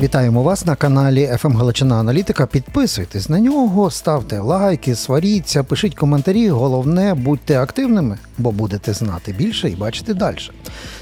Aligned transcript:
Вітаємо 0.00 0.42
вас 0.42 0.66
на 0.66 0.76
каналі 0.76 1.26
«ФМ 1.38 1.56
Галичина 1.56 1.96
Аналітика. 1.96 2.46
Підписуйтесь 2.46 3.28
на 3.28 3.40
нього, 3.40 3.90
ставте 3.90 4.38
лайки, 4.38 4.94
сваріться, 4.94 5.62
пишіть 5.62 5.94
коментарі. 5.94 6.48
Головне, 6.48 7.14
будьте 7.14 7.60
активними, 7.60 8.18
бо 8.38 8.52
будете 8.52 8.92
знати 8.92 9.32
більше 9.32 9.68
і 9.68 9.76
бачити 9.76 10.14
далі. 10.14 10.36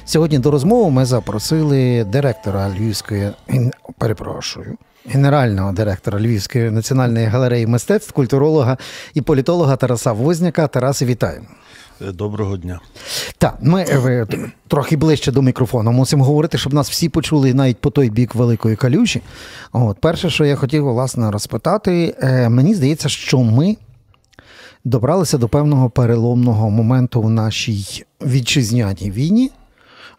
Сьогодні 0.05 0.39
до 0.39 0.51
розмови 0.51 0.91
ми 0.91 1.05
запросили 1.05 2.05
директора 2.05 2.69
Львівської 2.69 3.31
перепрошую. 3.99 4.77
Генерального 5.07 5.73
директора 5.73 6.21
Львівської 6.21 6.71
національної 6.71 7.27
галереї 7.27 7.67
мистецтв, 7.67 8.13
культуролога 8.13 8.77
і 9.15 9.21
політолога 9.21 9.77
Тараса 9.77 10.13
Возняка. 10.13 10.67
Тараси, 10.67 11.05
вітаємо. 11.05 11.47
Доброго 12.11 12.57
дня. 12.57 12.81
Так, 13.39 13.59
ми 13.63 13.85
ви, 13.85 14.27
трохи 14.69 14.97
ближче 14.97 15.33
до 15.33 15.43
мікрофону 15.43 15.93
мусимо 15.93 16.25
говорити, 16.25 16.59
щоб 16.59 16.75
нас 16.75 16.91
всі 16.91 17.09
почули 17.09 17.55
навіть 17.55 17.81
по 17.81 17.91
той 17.91 18.11
бік 18.11 18.35
великої 18.35 18.77
калюжі. 18.77 19.23
От, 19.73 19.99
Перше, 19.99 20.31
що 20.31 20.45
я 20.45 20.57
хотів 20.57 20.85
власне 20.85 21.31
розпитати, 21.31 22.15
е, 22.21 22.49
мені 22.49 22.75
здається, 22.75 23.09
що 23.09 23.39
ми 23.39 23.77
добралися 24.85 25.39
до 25.39 25.49
певного 25.49 25.91
переломного 25.91 26.71
моменту 26.71 27.23
в 27.23 27.31
нашій 27.31 28.05
вітчизняній 28.27 29.11
війні. 29.11 29.51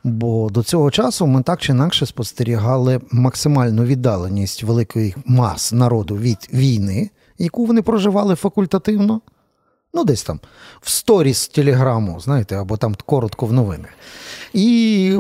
Бо 0.04 0.50
до 0.50 0.64
цього 0.64 0.92
часу 0.92 1.28
ми 1.28 1.44
так 1.44 1.62
чи 1.62 1.72
інакше 1.72 2.06
спостерігали 2.06 3.02
максимальну 3.12 3.84
віддаленість 3.84 4.64
великої 4.64 5.16
мас 5.26 5.74
народу 5.74 6.18
від 6.18 6.50
війни, 6.54 7.10
яку 7.38 7.66
вони 7.66 7.82
проживали 7.82 8.36
факультативно 8.36 9.22
ну 9.94 10.04
десь 10.04 10.24
там 10.24 10.40
в 10.82 10.90
сторіс 10.90 11.48
телеграму, 11.48 12.20
знаєте, 12.20 12.56
або 12.56 12.78
там 12.78 12.96
коротко 13.06 13.46
в 13.46 13.54
новини. 13.54 13.88
І 14.54 15.20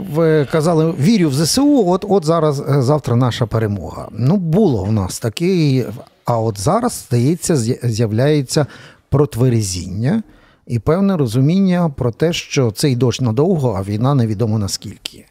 казали, 0.52 0.94
вірю 1.00 1.30
в 1.30 1.34
ЗСУ, 1.34 1.88
от 1.88 2.06
от 2.10 2.26
зараз 2.26 2.60
е, 2.60 2.82
завтра 2.82 3.16
наша 3.16 3.46
перемога. 3.46 4.08
Ну, 4.12 4.38
було 4.38 4.84
в 4.84 4.92
нас 4.92 5.20
таке, 5.20 5.86
а 6.26 6.40
от 6.40 6.60
зараз, 6.60 7.06
здається, 7.08 7.56
з'являється 7.84 8.66
протверезіння 9.10 10.24
і 10.68 10.80
певне 10.80 11.18
розуміння 11.18 11.94
про 11.98 12.12
те, 12.12 12.34
що 12.34 12.72
цей 12.72 12.96
дощ 12.96 13.22
надовго, 13.22 13.76
а 13.78 13.84
війна 13.84 14.16
невідомо 14.16 14.60
наскільки. 14.60 15.26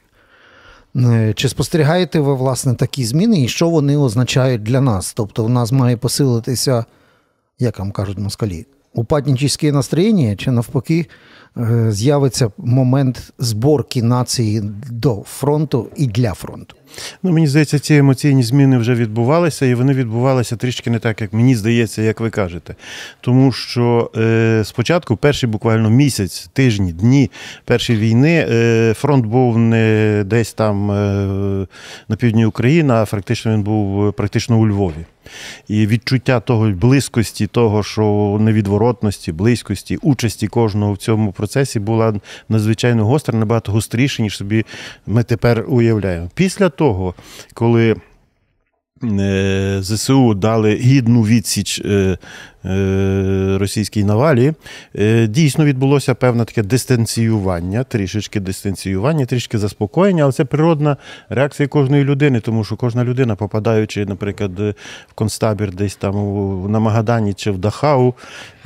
Е, 0.97 1.33
чи 1.37 1.49
спостерігаєте 1.49 2.21
ви, 2.21 2.35
власне, 2.35 2.75
такі 2.75 3.05
зміни 3.05 3.43
і 3.43 3.49
що 3.49 3.69
вони 3.69 3.97
означають 3.97 4.63
для 4.63 4.81
нас? 4.81 5.13
Тобто, 5.15 5.45
в 5.45 5.51
нас 5.51 5.73
має 5.73 5.97
посилитися, 5.97 6.85
як 7.59 7.79
вам 7.79 7.93
кажуть 7.93 8.19
москалі, 8.19 8.67
упаднические 8.95 9.73
настроєння, 9.73 10.37
чи 10.37 10.51
навпаки 10.51 11.07
з'явиться 11.89 12.51
момент 12.59 13.33
зборки 13.39 14.03
нації 14.03 14.63
до 14.91 15.23
фронту 15.27 15.89
і 15.97 16.07
для 16.07 16.35
фронту? 16.35 16.77
Ну, 17.23 17.33
Мені 17.33 17.47
здається, 17.47 17.79
ці 17.79 17.95
емоційні 17.95 18.43
зміни 18.43 18.79
вже 18.79 18.95
відбувалися, 18.95 19.67
і 19.67 19.75
вони 19.75 19.93
відбувалися 19.93 20.57
трішки 20.57 20.91
не 20.91 20.99
так, 20.99 21.21
як 21.21 21.33
мені 21.33 21.55
здається, 21.55 22.03
як 22.03 22.21
ви 22.21 22.31
кажете. 22.31 22.75
Тому 23.21 23.53
що 23.53 24.11
е, 24.17 24.63
спочатку, 24.65 25.17
перший 25.17 25.49
буквально 25.49 25.91
місяць, 25.91 26.51
тижні, 26.53 26.93
дні 26.93 27.31
першої 27.65 27.99
війни, 27.99 28.47
е, 28.51 28.95
фронт 28.97 29.27
був 29.27 29.59
не 29.59 30.23
десь 30.27 30.53
там 30.53 30.91
е, 30.91 31.67
на 32.09 32.17
півдні 32.17 32.47
України, 32.47 32.95
а 32.95 33.05
фактично 33.05 33.53
він 33.53 33.63
був 33.63 34.13
практично 34.13 34.59
у 34.59 34.69
Львові. 34.69 35.07
І 35.69 35.87
відчуття 35.87 36.41
того 36.41 36.71
близькості, 36.71 37.47
того, 37.47 37.83
що 37.83 38.37
невідворотності, 38.41 39.33
близькості, 39.33 39.97
участі 39.97 40.49
кожного 40.49 40.93
в 40.93 40.97
цьому 40.97 41.33
процесі 41.43 41.81
була 41.81 42.15
надзвичайно 42.49 43.07
гостра, 43.07 43.39
набагато 43.39 43.73
гостріше, 43.73 44.23
ніж 44.23 44.37
собі 44.37 44.65
ми 45.07 45.23
тепер 45.23 45.65
уявляємо. 45.69 46.31
Після 46.35 46.69
того, 46.69 47.15
коли 47.55 47.97
е, 49.05 49.79
ЗСУ 49.83 50.35
дали 50.35 50.75
гідну 50.75 51.23
відсіч 51.23 51.83
Е, 51.85 52.19
російській 53.59 54.05
навалі, 54.05 54.53
е, 54.99 55.27
дійсно 55.27 55.65
відбулося 55.65 56.15
певне 56.15 56.45
таке 56.45 56.63
дистанціювання, 56.63 57.85
трішечки 57.85 58.41
дистанціювання, 58.41 59.27
трішки 59.27 59.59
заспокоєння, 59.59 60.23
але 60.23 60.33
це 60.33 60.45
природна 60.45 60.97
реакція 61.29 61.69
кожної 61.69 62.05
людини, 62.05 62.41
тому 62.41 62.65
що 62.65 62.77
кожна 62.77 63.05
людина, 63.05 63.37
попадаючи, 63.37 64.07
наприклад, 64.07 64.59
в 65.09 65.13
концтабір 65.15 65.75
десь 65.75 65.97
там 65.97 66.15
на 66.71 66.79
Магадані 66.79 67.35
чи 67.35 67.51
в 67.51 67.59
Дахау, 67.59 68.15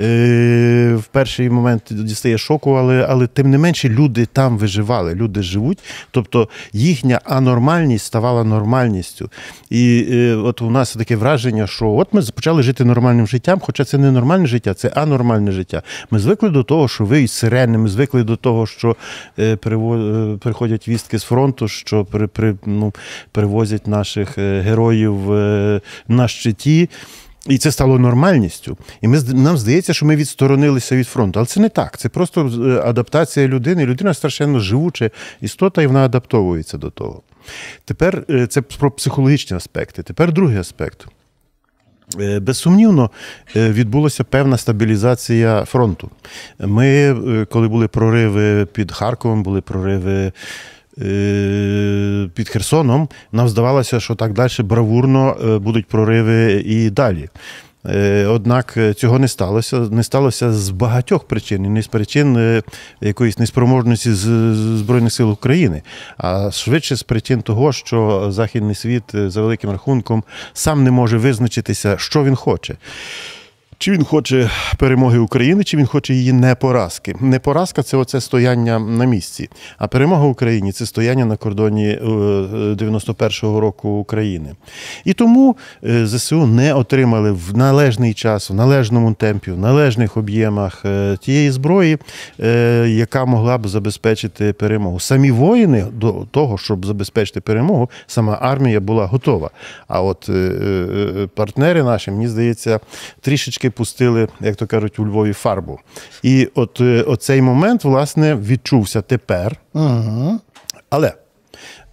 е, 0.01 0.95
в 0.95 1.05
перший 1.05 1.51
момент 1.51 1.83
дістає 1.91 2.39
шоку, 2.39 2.73
але, 2.73 3.07
але 3.09 3.27
тим 3.27 3.51
не 3.51 3.59
менше 3.59 3.89
люди 3.89 4.27
там 4.27 4.59
виживали, 4.59 5.15
люди 5.15 5.43
живуть, 5.43 5.79
тобто 6.11 6.49
їхня 6.73 7.21
анормальність 7.25 8.05
ставала 8.05 8.45
нормальністю. 8.45 9.31
І 9.71 10.07
от 10.33 10.63
у 10.63 10.71
нас 10.71 10.93
таке 10.93 11.17
враження, 11.17 11.67
що 11.67 11.91
от 11.91 12.13
ми 12.13 12.23
почали 12.35 12.63
жити 12.63 12.85
нормальним 12.85 13.27
життям, 13.27 13.61
хоча 13.63 13.86
це 13.87 13.99
не 13.99 14.11
нормальне 14.11 14.47
життя, 14.47 14.75
це 14.75 14.89
анормальне 14.89 15.53
життя. 15.53 15.83
Ми 16.11 16.19
звикли 16.19 16.51
до 16.51 16.63
того, 16.63 16.89
що 16.89 17.05
ви 17.05 17.23
із 17.23 17.33
сирени, 17.33 17.79
ми 17.79 17.89
звикли 17.89 18.25
до 18.25 18.37
того, 18.37 18.67
що 18.67 18.97
е, 19.39 19.43
е, 19.43 19.57
приходять 20.41 20.89
вістки 20.89 21.19
з 21.19 21.23
фронту, 21.23 21.69
що 21.69 22.05
при, 22.05 22.27
при, 22.27 22.55
ну, 22.67 22.93
перевозять 23.33 23.87
наших 23.87 24.39
е, 24.39 24.61
героїв 24.61 25.31
на 26.09 26.29
щиті. 26.29 26.91
І 27.47 27.59
це 27.59 27.73
стало 27.73 27.99
нормальністю. 27.99 28.79
І 29.01 29.09
ми 29.09 29.23
нам 29.23 29.57
здається, 29.57 29.95
що 29.95 30.07
ми 30.07 30.17
відсторонилися 30.17 30.97
від 30.97 31.09
фронту. 31.09 31.39
Але 31.39 31.47
це 31.47 31.61
не 31.61 31.69
так. 31.69 31.99
Це 31.99 32.09
просто 32.09 32.41
адаптація 32.85 33.49
людини. 33.49 33.87
Людина 33.87 34.15
страшенно 34.15 34.61
живуча 34.61 35.11
істота, 35.41 35.83
і 35.83 35.87
вона 35.87 36.05
адаптовується 36.05 36.79
до 36.79 36.91
того. 36.91 37.23
Тепер 37.85 38.25
це 38.49 38.63
про 38.63 38.91
психологічні 38.91 39.57
аспекти. 39.57 40.03
Тепер 40.03 40.33
другий 40.33 40.59
аспект. 40.59 41.07
Е, 42.21 42.41
безсумнівно 42.41 43.11
е, 43.57 43.71
відбулася 43.71 44.25
певна 44.25 44.59
стабілізація 44.59 45.65
фронту. 45.65 46.11
Ми, 46.59 46.87
е, 46.87 47.45
коли 47.51 47.69
були 47.69 47.89
прориви 47.89 48.67
під 48.67 48.93
Харковом, 48.93 49.43
були 49.43 49.61
прориви 49.61 50.33
під 52.35 52.49
Херсоном, 52.49 53.09
нам 53.33 53.49
здавалося, 53.49 54.01
що 54.01 54.15
так 54.15 54.33
далі 54.33 54.51
бравурно 54.59 55.37
будуть 55.63 55.87
прориви 55.87 56.53
і 56.67 56.91
далі. 56.91 57.29
Е, 57.89 58.27
однак 58.27 58.75
е, 58.77 58.95
цього 58.95 59.19
не 59.19 59.29
сталося. 59.29 59.77
Не 59.77 60.03
сталося 60.03 60.53
з 60.53 60.71
багатьох 60.71 61.25
причин, 61.25 61.73
не 61.73 61.83
з 61.83 61.87
причин 61.87 62.37
е, 62.37 62.63
якоїсь 63.01 63.39
неспроможності 63.39 64.13
Збройних 64.13 65.13
сил 65.13 65.31
України, 65.31 65.83
а 66.19 66.51
швидше 66.51 66.97
з 66.97 67.03
причин 67.03 67.43
того, 67.43 67.73
що 67.73 68.27
Західний 68.31 68.75
світ 68.75 69.03
за 69.15 69.41
великим 69.41 69.71
рахунком 69.71 70.25
сам 70.53 70.85
не 70.85 70.91
може 70.91 71.19
визначитися, 71.19 71.99
що 71.99 72.25
він 72.25 72.37
хоче. 72.37 72.77
Чи 73.79 73.93
він 73.93 74.05
хоче 74.05 74.51
перемоги 74.79 75.19
України, 75.19 75.65
чи 75.65 75.77
він 75.77 75.87
хоче 75.87 76.15
її 76.15 76.33
не 76.33 76.55
поразки. 76.55 77.15
Не 77.21 77.39
поразка 77.39 77.83
це 77.83 77.97
оце 77.97 78.21
стояння 78.21 78.79
на 78.79 79.05
місці. 79.05 79.49
А 79.79 79.87
перемога 79.87 80.25
Україні 80.25 80.73
це 80.73 80.87
стояння 80.87 81.25
на 81.25 81.37
кордоні 81.37 81.99
91-го 82.03 83.59
е, 83.59 83.61
року 83.61 83.89
України. 83.89 84.55
І 85.05 85.13
тому 85.13 85.57
е, 85.85 86.07
ЗСУ 86.07 86.47
не 86.47 86.75
отримали 86.75 87.33
в 87.33 87.57
належний 87.57 88.15
час, 88.15 88.51
в 88.51 88.55
належному 88.55 89.15
темпі, 89.15 89.51
в 89.51 89.59
належних 89.59 90.17
об'ємах 90.17 90.83
е, 90.85 91.17
тієї 91.21 91.51
зброї, 91.51 91.99
яка 92.87 93.25
могла 93.25 93.59
б 93.59 93.69
забезпечити 93.69 94.53
перемогу. 94.53 95.01
Самі 95.01 95.31
воїни 95.31 95.85
до 95.93 96.27
того, 96.31 96.59
щоб 96.59 96.87
забезпечити 96.87 97.41
перемогу, 97.41 97.91
сама 98.07 98.39
армія 98.41 98.81
була 98.81 99.07
готова. 99.07 99.51
А 99.89 100.03
от 100.03 100.31
партнери 101.35 101.83
наші, 101.83 102.11
мені 102.11 102.29
здається, 102.29 102.81
трішечки 103.21 103.66
трішки 103.67 103.71
пустили, 103.71 104.29
як 104.41 104.57
то 104.57 104.67
кажуть, 104.67 104.99
у 104.99 105.07
Львові 105.07 105.33
фарбу. 105.33 105.79
І 106.23 106.49
от 106.55 106.81
е, 106.81 107.03
оцей 107.03 107.43
момент, 107.43 107.85
власне, 107.85 108.35
відчувся 108.35 109.03
тепер. 109.03 109.57
Угу. 109.75 110.41
Але. 110.91 111.13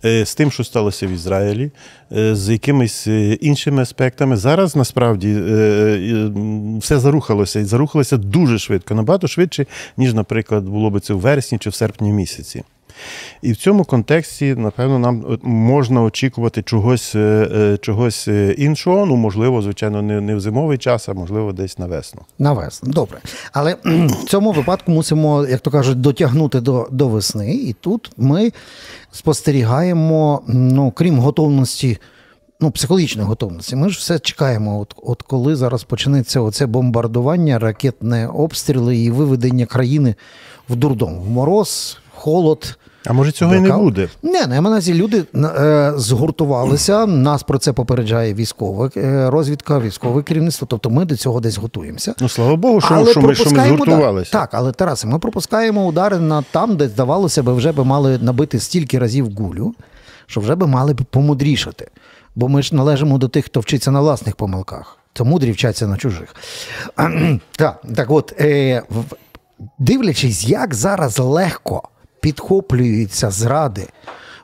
Е, 0.05 0.25
з 0.25 0.35
тим, 0.35 0.51
що 0.51 0.63
сталося 0.63 1.07
в 1.07 1.11
Ізраїлі, 1.11 1.71
е, 2.11 2.35
з 2.35 2.49
якимись 2.49 3.07
іншими 3.41 3.81
аспектами, 3.81 4.35
зараз 4.35 4.75
насправді 4.75 5.33
все 6.79 6.99
зарухалося 6.99 7.59
і 7.59 7.63
зарухалося 7.63 8.17
дуже 8.17 8.59
швидко, 8.59 8.95
набагато 8.95 9.27
швидше, 9.27 9.65
ніж, 9.97 10.13
наприклад, 10.13 10.63
було 10.63 10.89
би 10.89 10.99
це 10.99 11.13
в 11.13 11.19
вересні 11.19 11.57
чи 11.57 11.69
в 11.69 11.73
серпні 11.73 12.13
місяці. 12.13 12.63
І 13.41 13.51
в 13.51 13.57
цьому 13.57 13.83
контексті, 13.83 14.55
напевно, 14.55 14.99
нам 14.99 15.39
можна 15.43 16.01
очікувати 16.01 16.61
чогось 16.61 17.15
е, 17.15 17.49
е, 17.55 17.77
чогось 17.77 18.27
е, 18.27 18.55
іншого. 18.57 19.05
Ну, 19.05 19.15
можливо, 19.15 19.61
звичайно, 19.61 20.01
не 20.01 20.21
не 20.21 20.35
в 20.35 20.39
зимовий 20.39 20.77
час, 20.77 21.09
а 21.09 21.13
можливо, 21.13 21.53
десь 21.53 21.79
на 21.79 21.85
весну. 21.85 22.21
На 22.39 22.53
весну, 22.53 22.93
добре. 22.93 23.19
Але 23.53 23.75
в 23.83 24.25
цьому 24.27 24.51
випадку 24.51 24.91
мусимо, 24.91 25.45
як 25.49 25.59
то 25.59 25.71
кажуть, 25.71 26.01
дотягнути 26.01 26.61
до, 26.61 26.87
до 26.91 27.07
весни. 27.07 27.55
І 27.55 27.73
тут 27.73 28.11
ми 28.17 28.51
спостерігаємо, 29.11 30.41
ну, 30.47 30.91
крім 30.91 31.19
готовності. 31.19 31.97
Ну, 32.59 32.71
психологічної 32.71 33.27
готовності. 33.27 33.75
Ми 33.75 33.89
ж 33.89 33.97
все 33.99 34.19
чекаємо, 34.19 34.79
от 34.79 34.95
от 35.03 35.21
коли 35.21 35.55
зараз 35.55 35.83
почнеться 35.83 36.41
оце 36.41 36.65
бомбардування, 36.65 37.59
ракетне 37.59 38.27
обстріли 38.27 38.97
і 38.97 39.11
виведення 39.11 39.65
країни 39.65 40.15
в 40.69 40.75
дурдом, 40.75 41.19
в 41.19 41.29
мороз, 41.29 41.97
холод, 42.15 42.77
А 43.05 43.13
може 43.13 43.31
цього 43.31 43.55
і 43.55 43.59
не 43.59 43.71
буде? 43.71 44.09
Не, 44.23 44.47
не 44.47 44.61
мене 44.61 44.81
люди 44.87 45.23
е, 45.35 45.93
згуртувалися. 45.95 47.05
Нас 47.05 47.43
про 47.43 47.57
це 47.57 47.73
попереджає 47.73 48.33
військова 48.33 48.89
е, 48.97 49.29
розвідка, 49.29 49.79
військове 49.79 50.23
керівництво. 50.23 50.67
Тобто 50.69 50.89
ми 50.89 51.05
до 51.05 51.15
цього 51.15 51.39
десь 51.39 51.57
готуємося. 51.57 52.15
Ну 52.19 52.29
слава 52.29 52.55
Богу, 52.55 52.81
що, 52.81 52.93
Але 52.93 53.11
що, 53.11 53.21
ми, 53.21 53.35
що 53.35 53.49
ми 53.49 53.67
згуртувалися. 53.67 54.31
Так, 54.31 54.49
але 54.51 54.71
Тарасе, 54.71 55.07
ми 55.07 55.19
пропускаємо 55.19 55.85
удари 55.85 56.19
на 56.19 56.41
там, 56.51 56.77
де 56.77 56.87
здавалося 56.87 57.43
би, 57.43 57.53
вже 57.53 57.71
би 57.71 57.83
мали 57.83 58.17
набити 58.17 58.59
стільки 58.59 58.99
разів 58.99 59.35
гулю, 59.35 59.73
що 60.25 60.41
вже 60.41 60.55
би 60.55 60.67
мали 60.67 60.93
б 60.93 61.03
помудрішати. 61.03 61.87
Бо 62.35 62.49
ми 62.49 62.61
ж 62.61 62.75
належимо 62.75 63.17
до 63.17 63.27
тих, 63.27 63.45
хто 63.45 63.59
вчиться 63.59 63.91
на 63.91 64.01
власних 64.01 64.35
помилках. 64.35 64.97
То 65.13 65.25
мудрі 65.25 65.51
вчаться 65.51 65.87
на 65.87 65.97
чужих. 65.97 66.35
Так, 67.57 67.81
так 67.95 68.11
от, 68.11 68.33
е, 68.39 68.83
дивлячись, 69.79 70.47
як 70.49 70.73
зараз 70.73 71.19
легко 71.19 71.89
підхоплюються 72.23 73.31
зради, 73.31 73.87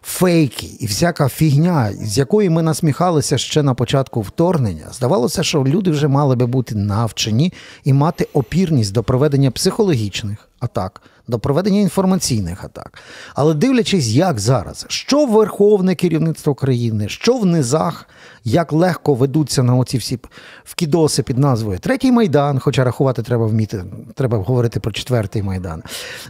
фейки 0.01 0.67
і 0.79 0.85
всяка 0.85 1.29
фігня, 1.29 1.91
з 2.01 2.17
якої 2.17 2.49
ми 2.49 2.61
насміхалися 2.61 3.37
ще 3.37 3.63
на 3.63 3.73
початку 3.73 4.21
вторгнення, 4.21 4.85
здавалося, 4.91 5.43
що 5.43 5.63
люди 5.63 5.91
вже 5.91 6.07
мали 6.07 6.35
би 6.35 6.45
бути 6.45 6.75
навчені 6.75 7.53
і 7.83 7.93
мати 7.93 8.27
опірність 8.33 8.93
до 8.93 9.03
проведення 9.03 9.51
психологічних 9.51 10.49
атак, 10.59 11.01
до 11.27 11.39
проведення 11.39 11.79
інформаційних 11.79 12.63
атак. 12.63 12.99
Але 13.35 13.53
дивлячись, 13.53 14.07
як 14.07 14.39
зараз, 14.39 14.85
що 14.89 15.25
верховне 15.25 15.95
керівництво 15.95 16.55
країни, 16.55 17.09
що 17.09 17.37
в 17.37 17.45
низах, 17.45 18.09
як 18.43 18.73
легко 18.73 19.13
ведуться 19.13 19.63
на 19.63 19.75
оці 19.75 19.97
всі 19.97 20.19
вкідоси 20.63 21.23
під 21.23 21.37
назвою 21.37 21.79
Третій 21.79 22.11
Майдан, 22.11 22.59
хоча 22.59 22.83
рахувати 22.83 23.23
треба 23.23 23.45
вміти, 23.45 23.83
треба 24.15 24.37
говорити 24.37 24.79
про 24.79 24.91
четвертий 24.91 25.43
Майдан. 25.43 25.83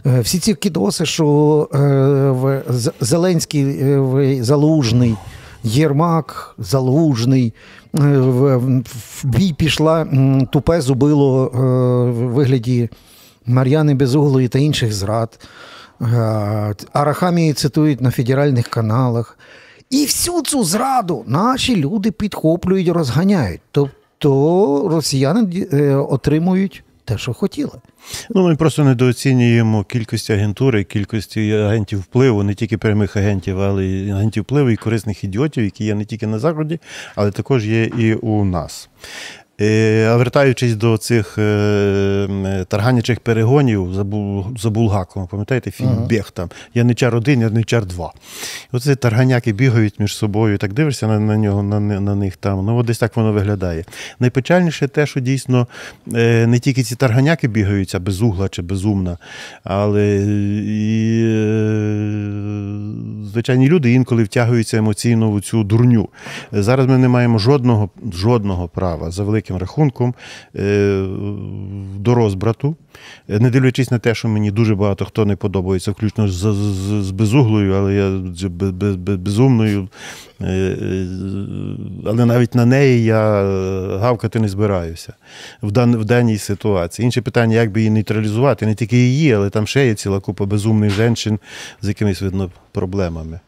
Е, 0.06 0.20
Всі 0.20 0.38
ці 0.38 0.52
вкідоси, 0.52 1.06
що 1.06 1.68
е, 1.74 2.62
Зеленський 3.00 3.64
е, 3.64 4.38
залужний. 4.44 5.16
Єрмак, 5.64 6.54
Залужний, 6.58 7.54
в, 7.92 8.82
бій 9.24 9.52
пішла 9.52 10.06
тупе 10.52 10.80
зубило 10.80 11.46
в 12.04 12.12
вигляді 12.12 12.90
Мар'яни 13.46 13.94
Безуглої 13.94 14.48
та 14.48 14.58
інших 14.58 14.92
зрад. 14.92 15.40
Арахамії 16.92 17.52
цитують 17.52 18.00
на 18.00 18.10
федеральних 18.10 18.68
каналах. 18.68 19.38
І 19.90 20.04
всю 20.04 20.42
цю 20.42 20.64
зраду 20.64 21.24
наші 21.26 21.76
люди 21.76 22.10
підхоплюють, 22.10 22.88
розганяють. 22.88 23.60
Тобто 23.70 24.88
росіяни 24.88 25.66
е, 25.72 25.94
отримують 25.94 26.84
те, 27.04 27.18
що 27.18 27.32
хотіли. 27.32 27.72
Ну, 28.30 28.48
ми 28.48 28.56
просто 28.56 28.84
недооцінюємо 28.84 29.84
кількості 29.84 30.32
агентури, 30.32 30.84
кількості 30.84 31.52
агентів 31.52 32.00
впливу, 32.00 32.42
не 32.42 32.54
тільки 32.54 32.78
прямих 32.78 33.16
агентів, 33.16 33.60
але 33.60 33.84
й 33.84 34.10
агентів 34.10 34.42
впливу 34.42 34.70
і 34.70 34.76
корисних 34.76 35.24
ідіотів, 35.24 35.64
які 35.64 35.84
є 35.84 35.94
не 35.94 36.04
тільки 36.04 36.26
на 36.26 36.38
Заході, 36.38 36.78
але 37.14 37.30
також 37.30 37.66
є 37.66 37.84
і 37.84 38.14
у 38.14 38.44
нас. 38.44 38.88
Е, 39.60 40.06
А 40.10 40.16
вертаючись 40.16 40.74
до 40.74 40.96
цих 40.96 41.38
е, 41.38 42.64
тарганячих 42.68 43.20
перегонів 43.20 43.94
за, 43.94 44.02
Бул- 44.02 44.58
за 44.58 44.70
Булгаковим, 44.70 45.28
пам'ятаєте, 45.28 45.70
фільм 45.70 45.88
Ага. 45.88 46.06
Бег 46.06 46.30
там 46.30 46.48
Яничар 46.74 47.16
1, 47.16 47.40
Яничар 47.40 47.86
2. 47.86 48.12
Оце 48.72 48.96
тарганяки 48.96 49.52
бігають 49.52 50.00
між 50.00 50.16
собою, 50.16 50.58
так 50.58 50.72
дивишся 50.72 51.06
на, 51.06 51.20
на 51.20 51.36
нього, 51.36 51.62
на, 51.62 51.80
на 51.80 52.14
них 52.14 52.36
там. 52.36 52.66
Ну, 52.66 52.76
от 52.76 52.86
десь 52.86 52.98
так 52.98 53.16
воно 53.16 53.32
виглядає. 53.32 53.84
Найпечальніше 54.20 54.88
те, 54.88 55.06
що 55.06 55.20
дійсно 55.20 55.66
е, 56.14 56.46
не 56.46 56.58
тільки 56.58 56.82
ці 56.82 56.94
тарганяки 56.96 57.48
бігаються 57.48 57.98
безугла 58.00 58.48
чи 58.48 58.62
безумна, 58.62 59.18
але 59.64 60.16
і 60.66 61.20
звичайні 63.32 63.68
люди 63.68 63.92
інколи 63.92 64.22
втягуються 64.22 64.76
емоційно 64.76 65.32
в 65.32 65.40
цю 65.40 65.64
дурню. 65.64 66.08
Зараз 66.52 66.86
ми 66.86 66.98
не 66.98 67.08
маємо 67.08 67.38
жодного, 67.38 67.90
жодного 68.12 68.68
права 68.68 69.10
за 69.10 69.24
великим 69.50 69.56
рахунком 69.56 70.14
е, 70.56 71.06
до 71.98 72.14
розбрату, 72.14 72.76
Е, 73.28 73.38
не 73.38 73.50
дивлячись 73.50 73.90
на 73.90 73.98
те, 73.98 74.14
що 74.14 74.28
мені 74.28 74.50
дуже 74.50 74.74
багато 74.74 75.04
хто 75.04 75.24
не 75.24 75.36
подобається, 75.36 75.90
включно 75.90 76.28
з, 76.28 76.32
з, 76.32 77.04
з 77.04 77.10
безуглою, 77.10 77.74
але 77.74 77.94
я 77.94 78.10
без, 78.48 78.70
без, 78.70 78.96
без- 78.96 79.16
безумною. 79.16 79.88
Е, 80.40 80.76
Але 82.06 82.24
навіть 82.26 82.54
на 82.54 82.66
неї 82.66 83.04
я 83.04 83.42
гавкати 83.98 84.40
не 84.40 84.48
збираюся 84.48 85.12
в, 85.62 85.72
дан, 85.72 85.96
в 85.96 86.04
даній 86.04 86.38
ситуації. 86.38 87.06
Інше 87.06 87.22
питання, 87.22 87.56
як 87.56 87.72
би 87.72 87.80
її 87.80 87.90
нейтралізувати, 87.90 88.66
не 88.66 88.74
тільки 88.74 88.96
її, 88.96 89.32
але 89.32 89.50
там 89.50 89.66
ще 89.66 89.86
є 89.86 89.94
ціла 89.94 90.20
купа 90.20 90.46
безумних 90.46 90.90
жінчин 90.90 91.38
з 91.82 91.88
якимись 91.88 92.22
видно 92.22 92.50
проблемами 92.72 93.40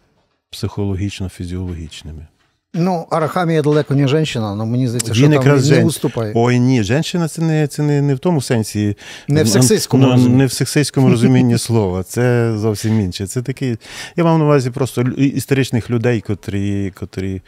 психологічно-фізіологічними. 0.52 2.26
Ну, 2.74 3.06
Арахамія 3.10 3.62
далеко 3.62 3.94
не 3.94 4.08
жінка, 4.08 4.40
але 4.40 4.64
мені 4.64 4.88
здається, 4.88 5.14
що 5.14 5.24
Він 5.24 5.30
там 5.30 5.42
якраз 5.42 5.70
не 5.70 5.76
жен- 5.76 5.86
уступає. 5.86 6.32
Ой, 6.36 6.60
ні, 6.60 6.82
женщина 6.82 7.28
це 7.28 7.42
не, 7.42 7.66
це 7.66 7.82
не, 7.82 8.02
не 8.02 8.14
в 8.14 8.18
тому 8.18 8.40
сенсі. 8.42 8.96
Не 9.28 9.42
в 9.42 9.48
сексистському 9.48 10.06
ну, 10.06 10.12
розумінні. 10.12 10.36
Не 10.36 10.46
в 10.46 10.52
сексистському 10.52 11.10
розумінні 11.10 11.58
слова. 11.58 12.02
Це 12.02 12.54
зовсім 12.56 13.00
інше. 13.00 13.26
Це 13.26 13.42
такий. 13.42 13.76
Я 14.16 14.24
мав 14.24 14.38
на 14.38 14.44
увазі 14.44 14.70
просто 14.70 15.02
історичних 15.02 15.90
людей, 15.90 16.20
котрі, 16.20 16.90
котрі, 16.90 17.42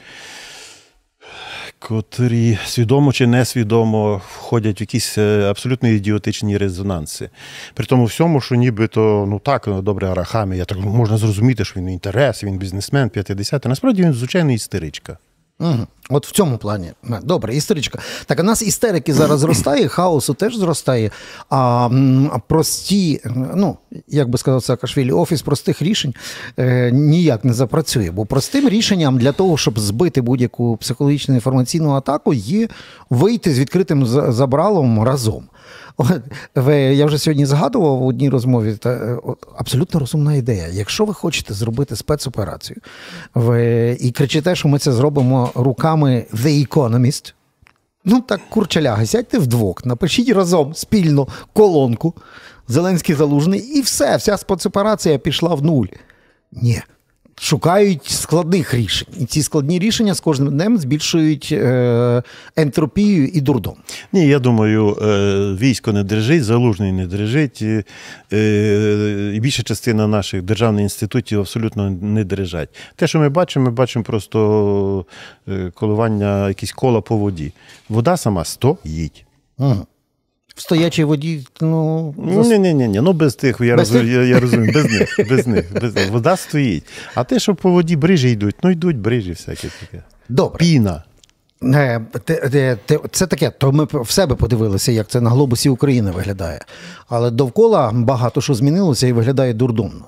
котрі 1.88 2.58
свідомо 2.66 3.12
чи 3.12 3.26
несвідомо 3.26 4.22
входять 4.28 4.81
в 4.81 4.82
якісь 4.82 5.19
е, 5.19 5.50
абсолютно 5.50 5.88
ідіотичні 5.88 6.58
резонанси. 6.58 7.31
При 7.75 7.86
тому 7.86 8.04
всьому, 8.04 8.40
що 8.40 8.54
нібито, 8.54 9.26
ну 9.28 9.38
так, 9.38 9.66
ну, 9.66 9.82
добре, 9.82 10.08
Арахамія, 10.08 10.64
так 10.64 10.78
можна 10.78 11.16
зрозуміти, 11.16 11.64
що 11.64 11.81
він 11.81 11.88
інтерес, 11.88 12.44
він 12.44 12.58
бізнесмен, 12.58 13.08
50 13.08 13.64
Насправді 13.64 14.02
він 14.02 14.12
звичайно 14.12 14.52
істеричка. 14.52 15.19
От 16.11 16.27
в 16.27 16.33
цьому 16.33 16.59
плані. 16.59 16.93
Е, 17.11 17.21
Добре, 17.23 17.56
історичка. 17.56 17.99
Так, 18.27 18.41
у 18.41 18.43
нас 18.43 18.62
істерики 18.62 19.15
зараз 19.15 19.41
зростає, 19.41 19.89
хаосу 19.89 20.35
теж 20.35 20.56
зростає. 20.56 21.11
А 21.51 22.39
прості, 22.49 23.21
ну, 23.55 23.77
як 24.09 24.29
би 24.29 24.39
сказав 24.39 24.65
Саакашвілі, 24.65 25.12
офіс 25.12 25.43
простих 25.43 25.83
рішень 25.83 26.15
е, 26.59 26.91
ніяк 26.93 27.45
не 27.45 27.53
запрацює. 27.53 28.11
Бо 28.11 28.27
простим 28.27 28.69
рішенням 28.69 29.19
для 29.19 29.33
того, 29.33 29.56
щоб 29.56 29.79
збити 29.79 30.21
будь-яку 30.21 30.77
психологічну 30.77 31.35
інформаційну 31.35 31.91
атаку, 31.91 32.35
є 32.35 32.69
вийти 33.11 33.55
з 33.55 33.59
відкритим 33.59 34.06
забралом 34.06 35.03
разом. 35.03 35.49
От, 35.96 36.11
ви- 36.55 36.76
Я 36.76 37.06
вже 37.06 37.19
сьогодні 37.19 37.46
згадував 37.46 37.99
в 37.99 38.06
одній 38.06 38.29
розмові, 38.29 38.75
та 38.76 38.91
е, 38.91 39.19
от, 39.25 39.46
абсолютно 39.56 40.00
розумна 40.00 40.35
ідея. 40.35 40.69
Якщо 40.73 41.05
ви 41.05 41.14
хочете 41.14 41.55
зробити 41.55 41.96
спецоперацію 41.96 42.76
ви, 43.35 43.96
і 44.00 44.11
кричите, 44.11 44.55
що 44.55 44.69
ми 44.69 44.79
це 44.79 44.93
зробимо 44.93 45.50
руками 45.55 46.27
The 46.32 46.69
Economist, 46.69 47.34
ну 48.05 48.20
так 48.20 48.41
курчаляга, 48.51 49.06
сядьте 49.06 49.39
вдвох, 49.39 49.84
напишіть 49.86 50.31
разом 50.31 50.74
спільно 50.74 51.29
колонку 51.53 52.15
Зеленський 52.69 53.15
залужний, 53.15 53.60
і 53.60 53.81
все, 53.81 54.17
вся 54.17 54.36
спецоперація 54.36 55.19
пішла 55.19 55.55
в 55.55 55.63
нуль. 55.63 55.86
Ні. 56.53 56.82
Шукають 57.36 58.05
складних 58.05 58.74
рішень. 58.74 59.08
І 59.20 59.24
ці 59.24 59.43
складні 59.43 59.79
рішення 59.79 60.14
з 60.14 60.20
кожним 60.20 60.53
днем 60.53 60.79
збільшують 60.79 61.48
е, 61.53 62.22
ентропію 62.56 63.26
і 63.26 63.41
дурдом. 63.41 63.74
Ні, 64.12 64.26
я 64.26 64.38
думаю, 64.38 64.96
е, 65.03 65.06
військо 65.60 65.93
не 65.93 66.05
дрижить, 66.05 66.44
залужний 66.44 66.93
не 66.93 67.06
дрижить, 67.06 67.62
і, 67.62 67.84
е, 68.32 69.38
більша 69.43 69.62
частина 69.62 70.06
наших 70.06 70.43
державних 70.43 70.82
інститутів 70.82 71.41
абсолютно 71.41 71.91
не 71.91 72.24
дрижать. 72.24 72.69
Те, 72.96 73.06
що 73.06 73.19
ми 73.19 73.29
бачимо, 73.29 73.64
ми 73.64 73.70
бачимо 73.70 74.05
просто 74.05 75.06
коливання 75.74 76.48
якісь 76.48 76.72
кола 76.72 77.00
по 77.00 77.17
воді. 77.17 77.53
Вода 77.88 78.17
сама 78.17 78.44
стоїть. 78.44 79.26
Угу. 79.58 79.86
В 80.55 80.61
стоячій 80.61 81.05
воді, 81.05 81.46
ну. 81.61 82.15
Ні, 82.19 82.58
ні, 82.58 82.75
ні, 82.75 82.89
ні. 82.89 83.01
Ну 83.01 83.13
без 83.13 83.34
тих, 83.34 83.61
я, 83.61 83.77
Без 83.77 83.93
розумію, 83.93 84.19
тих? 84.19 84.29
я, 84.29 84.34
я 84.34 84.41
розумію, 84.41 84.73
без 84.75 84.84
них, 84.84 85.20
без 85.31 85.46
них, 85.46 85.81
без 85.81 85.94
них. 85.94 86.11
Вода 86.11 86.37
стоїть. 86.37 86.84
А 87.15 87.25
те, 87.25 87.39
що 87.39 87.55
по 87.55 87.70
воді 87.70 87.96
брижі 87.96 88.31
йдуть, 88.31 88.56
ну 88.63 88.70
йдуть 88.70 88.99
брижі 88.99 89.31
всякі 89.31 89.69
таке. 89.81 90.03
добре. 90.29 90.58
Піна. 90.58 91.03
Е, 91.65 92.01
Це 93.11 93.27
таке, 93.27 93.51
то 93.51 93.73
ми 93.73 93.87
в 93.93 94.11
себе 94.11 94.34
подивилися, 94.34 94.93
як 94.93 95.08
це 95.08 95.20
на 95.20 95.31
глобусі 95.31 95.69
України 95.69 96.11
виглядає. 96.11 96.61
Але 97.08 97.31
довкола 97.31 97.93
багато 97.94 98.41
що 98.41 98.55
змінилося 98.55 99.06
і 99.06 99.13
виглядає 99.13 99.55
дурдомно. 99.55 100.05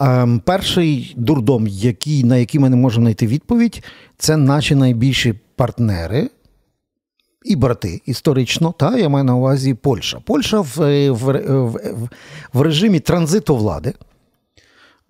Ем, 0.00 0.40
Перший 0.44 1.14
дурдом, 1.16 1.66
який, 1.68 2.24
на 2.24 2.36
який 2.36 2.60
ми 2.60 2.68
не 2.70 2.76
можемо 2.76 3.04
знайти 3.04 3.26
відповідь, 3.26 3.82
це 4.18 4.36
наші 4.36 4.74
найбільші 4.74 5.34
партнери 5.56 6.30
і 7.48 7.56
брати 7.56 8.02
історично, 8.06 8.74
та 8.78 8.98
я 8.98 9.08
маю 9.08 9.24
на 9.24 9.36
увазі 9.36 9.74
Польща. 9.74 10.20
Польща 10.24 10.60
в, 10.60 10.82
е, 10.82 11.10
в, 11.10 11.16
в, 11.16 11.70
в, 11.70 12.08
в 12.52 12.60
режимі 12.60 13.00
транзиту 13.00 13.56
влади 13.56 13.94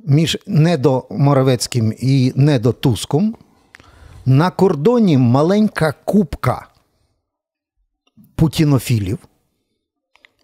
між 0.07 0.39
недоморовецьким 0.47 1.95
і 1.99 2.33
недотуском 2.37 3.37
на 4.27 4.51
кордоні 4.51 5.19
маленька 5.19 5.95
купка 6.05 6.67
путінофілів 8.35 9.19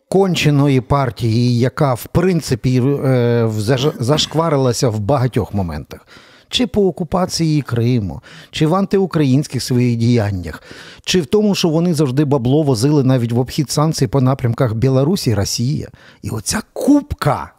конченої 0.09 0.81
партії, 0.81 1.59
яка 1.59 1.95
в 1.95 2.07
принципі 2.07 2.83
е, 2.83 3.51
зашкварилася 3.99 4.89
в 4.89 4.99
багатьох 4.99 5.55
моментах. 5.55 6.07
Чи 6.55 6.67
по 6.67 6.87
окупації 6.87 7.63
Криму, 7.63 8.21
чи 8.51 8.67
в 8.67 8.75
антиукраїнських 8.75 9.63
своїх 9.63 9.97
діяннях, 9.97 10.63
чи 11.03 11.21
в 11.21 11.27
тому, 11.27 11.55
що 11.55 11.69
вони 11.69 11.95
завжди 11.95 12.25
бабло 12.25 12.63
возили 12.63 13.05
навіть 13.05 13.33
в 13.33 13.39
обхід 13.39 13.71
санкцій 13.71 14.07
по 14.07 14.21
напрямках 14.21 14.75
Білорусі, 14.75 15.35
Росія. 15.35 15.89
І 16.23 16.31
оця 16.31 16.63
купка 16.73 17.53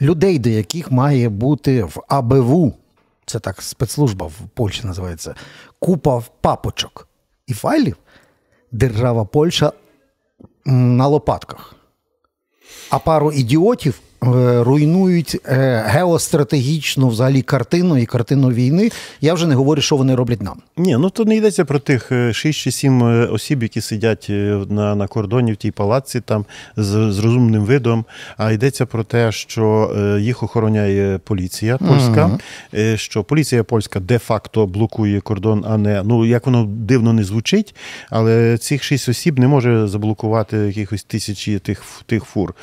людей, 0.00 0.38
до 0.38 0.48
яких 0.48 0.90
має 0.90 1.28
бути 1.28 1.84
в 1.84 1.96
АБВ, 2.08 2.72
це 3.26 3.38
так 3.38 3.62
спецслужба 3.62 4.26
в 4.26 4.34
Польщі 4.54 4.86
називається, 4.86 5.34
купа 5.78 6.22
папочок 6.40 7.08
і 7.46 7.52
файлів, 7.52 7.96
держава 8.72 9.24
Польща 9.24 9.72
на 10.64 11.06
лопатках. 11.06 11.74
А 12.90 12.98
пару 12.98 13.32
ідіотів 13.32 14.00
руйнують 14.22 15.36
е, 15.46 15.84
геостратегічну 15.86 17.08
взагалі 17.08 17.42
картину 17.42 17.98
і 17.98 18.06
картину 18.06 18.50
війни. 18.50 18.90
Я 19.20 19.34
вже 19.34 19.46
не 19.46 19.54
говорю, 19.54 19.80
що 19.80 19.96
вони 19.96 20.14
роблять 20.14 20.42
нам. 20.42 20.62
Ні, 20.76 20.96
ну 20.96 21.10
то 21.10 21.24
не 21.24 21.36
йдеться 21.36 21.64
про 21.64 21.78
тих 21.78 22.12
6 22.32 22.46
е, 22.46 22.52
чи 22.52 22.70
7 22.70 23.02
осіб, 23.32 23.62
які 23.62 23.80
сидять 23.80 24.26
на 24.68 24.94
на 24.94 25.06
кордоні 25.06 25.52
в 25.52 25.56
тій 25.56 25.70
палаці 25.70 26.20
там 26.20 26.44
з, 26.76 27.12
з 27.12 27.18
розумним 27.18 27.64
видом. 27.64 28.04
А 28.36 28.52
йдеться 28.52 28.86
про 28.86 29.04
те, 29.04 29.32
що 29.32 29.90
їх 30.20 30.42
охороняє 30.42 31.18
поліція 31.18 31.78
польська, 31.78 32.38
mm-hmm. 32.72 32.96
що 32.96 33.24
поліція 33.24 33.64
польська 33.64 34.00
де-факто 34.00 34.66
блокує 34.66 35.20
кордон, 35.20 35.64
а 35.68 35.78
не 35.78 36.02
ну 36.02 36.26
як 36.26 36.46
воно 36.46 36.64
дивно 36.64 37.12
не 37.12 37.24
звучить, 37.24 37.74
але 38.10 38.58
цих 38.58 38.82
шість 38.82 39.08
осіб 39.08 39.38
не 39.38 39.48
може 39.48 39.86
заблокувати 39.86 40.56
якихось 40.56 41.04
тисячі 41.04 41.58
тих 41.58 41.82
тих 42.06 42.24
фур. 42.24 42.54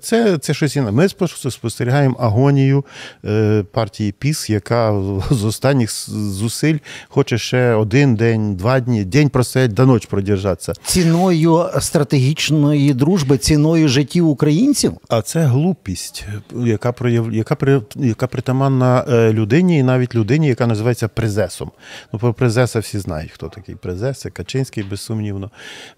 Це 0.00 0.38
це 0.38 0.54
щось 0.54 0.76
інакше. 0.76 0.91
Ми 0.92 1.08
спостерігаємо 1.50 2.16
агонію 2.18 2.84
е, 3.24 3.64
партії 3.72 4.12
ПІС, 4.12 4.50
яка 4.50 5.02
з 5.30 5.44
останніх 5.44 5.90
зусиль 6.10 6.78
хоче 7.08 7.38
ще 7.38 7.74
один 7.74 8.14
день, 8.14 8.54
два 8.56 8.80
дні, 8.80 9.04
день 9.04 9.28
просидять, 9.28 9.72
до 9.72 9.86
ночі 9.86 10.08
продержатися. 10.10 10.72
Ціною 10.84 11.64
стратегічної 11.80 12.94
дружби, 12.94 13.38
ціною 13.38 13.88
життів 13.88 14.28
українців. 14.28 14.92
А 15.08 15.22
це 15.22 15.44
глупість, 15.44 16.26
яка 16.64 16.92
прояв... 16.92 17.32
яка, 17.32 17.54
при... 17.54 17.82
яка 17.96 18.26
притаманна 18.26 19.04
е, 19.08 19.32
людині, 19.32 19.78
і 19.78 19.82
навіть 19.82 20.14
людині, 20.14 20.48
яка 20.48 20.66
називається 20.66 21.08
презесом. 21.08 21.70
Ну, 22.12 22.18
про 22.18 22.34
презеса 22.34 22.78
всі 22.78 22.98
знають, 22.98 23.30
хто 23.30 23.48
такий 23.48 23.74
презес, 23.74 24.20
це 24.20 24.30
Качинський, 24.30 24.82
безсумнівно. 24.82 25.50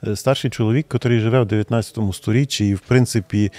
Е, 0.07 0.17
старший 0.17 0.51
чоловік, 0.51 0.87
який 0.95 1.21
живе 1.21 1.41
в 1.41 1.47
19 1.47 1.99
сторіччі, 2.13 2.69
і 2.69 2.75
в 2.75 2.81
принципі 2.81 3.53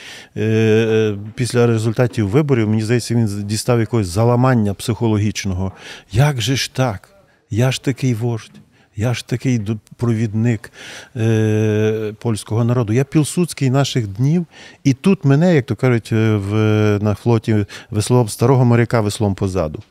після 1.36 1.67
результатів 1.67 2.29
виборів, 2.29 2.70
мені 2.70 2.82
здається, 2.82 3.15
він 3.15 3.48
дістав 3.48 3.79
якогось 3.79 4.08
заламання 4.08 4.74
психологічного. 4.74 5.72
Як 6.12 6.41
же 6.41 6.55
ж 6.55 6.74
так? 6.74 7.10
Я 7.50 7.72
ж 7.72 7.84
такий 7.84 8.13
вождь. 8.13 8.51
Я 8.96 9.13
ж 9.13 9.27
такий 9.27 9.62
провідник 9.98 10.72
е, 11.15 12.13
польського 12.20 12.63
народу. 12.63 12.94
Я 12.94 13.03
пілсудський 13.03 13.70
наших 13.70 14.08
днів, 14.08 14.46
і 14.84 14.94
тут 14.94 15.25
мене, 15.25 15.55
як 15.55 15.65
то 15.65 15.75
кажуть, 15.75 16.10
е, 16.12 16.36
в, 16.36 16.53
на 17.01 17.15
флоті 17.15 17.65
веслом 17.89 18.29
старого 18.29 18.65
моряка 18.65 19.01
веслом 19.01 19.36
позаду. 19.36 19.84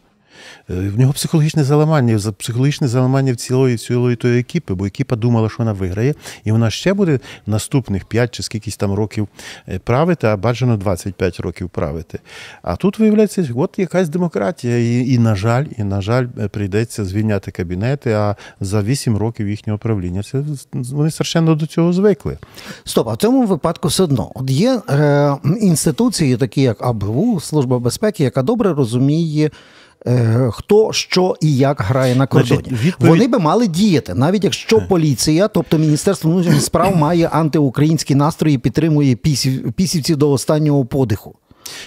Е, 0.70 0.74
в 0.74 0.98
нього 0.98 1.12
психологічне 1.12 1.64
заламання, 1.64 2.32
психологічне 2.38 2.88
заламання 2.88 3.32
в 3.32 3.36
цілої 3.36 3.76
цілої 3.76 4.16
тої 4.16 4.40
екіпи, 4.40 4.74
бо 4.74 4.86
екіпа 4.86 5.16
думала, 5.16 5.48
що 5.48 5.58
вона 5.58 5.72
виграє, 5.72 6.14
і 6.44 6.52
вона 6.52 6.70
ще 6.70 6.94
буде 6.94 7.18
наступних 7.46 8.04
5 8.04 8.34
чи 8.34 8.42
скількись 8.42 8.76
там 8.76 8.92
років 8.92 9.28
е, 9.68 9.78
правити, 9.78 10.26
а 10.26 10.36
бажано 10.36 10.76
25 10.76 11.40
років 11.40 11.70
правити. 11.70 12.18
А 12.62 12.76
тут 12.76 12.98
виявляється, 12.98 13.48
от 13.54 13.78
якась 13.78 14.08
демократія, 14.08 14.78
і, 14.78 15.08
і 15.12 15.18
на 15.18 15.34
жаль, 15.34 15.64
і 15.78 15.84
на 15.84 16.00
жаль, 16.00 16.26
е, 16.38 16.48
прийдеться 16.48 17.04
звільняти 17.04 17.50
кабінети. 17.50 18.12
А 18.12 18.36
за 18.60 18.82
8 18.82 19.16
років 19.16 19.48
їхнього 19.48 19.78
правління 19.78 20.22
це 20.22 20.42
вони 20.72 21.10
страшенно 21.10 21.54
до 21.54 21.66
цього 21.66 21.92
звикли. 21.92 22.38
Стоп, 22.84 23.08
а 23.08 23.12
в 23.12 23.16
цьому 23.16 23.46
випадку 23.46 23.88
все 23.88 24.02
одно 24.02 24.32
от 24.34 24.50
є 24.50 24.80
е, 24.90 25.36
інституції, 25.60 26.36
такі 26.36 26.62
як 26.62 26.82
АБУ, 26.82 27.40
Служба 27.40 27.78
безпеки, 27.78 28.24
яка 28.24 28.42
добре 28.42 28.74
розуміє. 28.74 29.50
Е, 30.06 30.50
хто 30.52 30.92
що 30.92 31.36
і 31.40 31.56
як 31.56 31.80
грає 31.80 32.16
на 32.16 32.26
кордоні. 32.26 32.60
Значить, 32.68 32.84
відповідь... 32.84 33.10
Вони 33.10 33.28
би 33.28 33.38
мали 33.38 33.66
діяти, 33.66 34.14
навіть 34.14 34.44
якщо 34.44 34.80
поліція, 34.88 35.48
тобто 35.48 35.78
Міністерство 35.78 36.30
внутрішніх 36.30 36.62
справ, 36.62 36.96
має 36.96 37.26
антиукраїнські 37.26 38.14
настрої, 38.14 38.58
підтримує 38.58 39.16
пісів, 39.16 39.72
пісівців 39.72 40.16
до 40.16 40.30
останнього 40.30 40.84
подиху. 40.84 41.34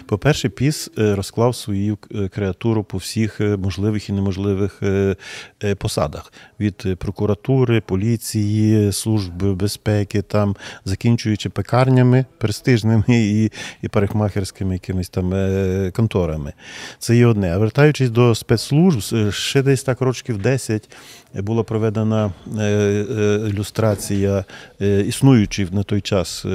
По-перше, 0.05 0.49
Піс 0.49 0.89
е, 0.97 1.15
розклав 1.15 1.55
свою 1.55 1.97
е, 2.15 2.27
креатуру 2.27 2.83
по 2.83 2.97
всіх 2.97 3.41
е, 3.41 3.57
можливих 3.57 4.09
і 4.09 4.13
неможливих 4.13 4.81
посадах: 5.77 6.33
від 6.59 6.97
прокуратури, 6.97 7.81
поліції, 7.81 8.91
служби 8.91 9.53
безпеки, 9.55 10.21
там 10.21 10.55
закінчуючи 10.85 11.49
пекарнями 11.49 12.25
престижними 12.37 13.03
і 13.07 13.51
і 13.81 13.87
парикмахерськими 13.87 14.73
якимись 14.73 15.09
там 15.09 15.33
конторами. 15.91 16.53
Це 16.99 17.17
є 17.17 17.25
одне. 17.25 17.55
А 17.55 17.57
вертаючись 17.57 18.09
до 18.09 18.35
спецслужб, 18.35 19.31
ще 19.31 19.61
десь 19.61 19.83
так 19.83 20.01
років 20.01 20.37
10 20.37 20.89
була 21.33 21.63
проведена 21.63 22.31
ілюстрація 23.49 24.45
існуючої 24.79 25.67
на 25.71 25.83
той 25.83 26.01
час 26.01 26.45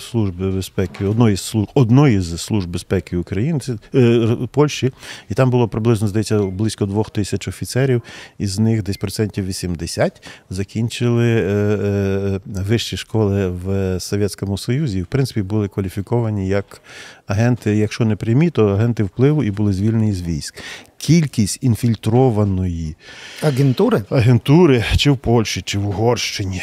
служби 0.00 0.50
безпеки 0.50 1.04
одної 1.04 1.36
одної 1.74 2.20
з 2.20 2.38
служб 2.38 2.51
безпеки 2.60 3.16
України 3.16 3.60
е, 3.94 4.36
Польщі, 4.50 4.92
і 5.30 5.34
там 5.34 5.50
було 5.50 5.68
приблизно 5.68 6.08
здається 6.08 6.38
близько 6.38 6.86
двох 6.86 7.10
тисяч 7.10 7.48
офіцерів, 7.48 8.02
із 8.38 8.58
них 8.58 8.82
десь 8.82 8.96
процентів 8.96 9.46
80 9.46 10.28
закінчили 10.50 11.26
е, 11.26 11.44
е, 11.44 12.40
вищі 12.46 12.96
школи 12.96 13.48
в 13.48 14.00
Совєтському 14.00 14.58
Союзі. 14.58 14.98
І, 14.98 15.02
в 15.02 15.06
принципі, 15.06 15.42
були 15.42 15.68
кваліфіковані 15.68 16.48
як 16.48 16.82
агенти, 17.26 17.76
якщо 17.76 18.04
не 18.04 18.16
прямі, 18.16 18.50
то 18.50 18.68
агенти 18.68 19.02
впливу 19.02 19.44
і 19.44 19.50
були 19.50 19.72
звільнені 19.72 20.12
з 20.12 20.22
військ. 20.22 20.62
Кількість 20.96 21.58
інфільтрованої 21.62 22.96
агентури 23.42 24.02
агентури 24.10 24.84
чи 24.96 25.10
в 25.10 25.16
Польщі, 25.16 25.62
чи 25.62 25.78
в 25.78 25.88
Угорщині. 25.88 26.62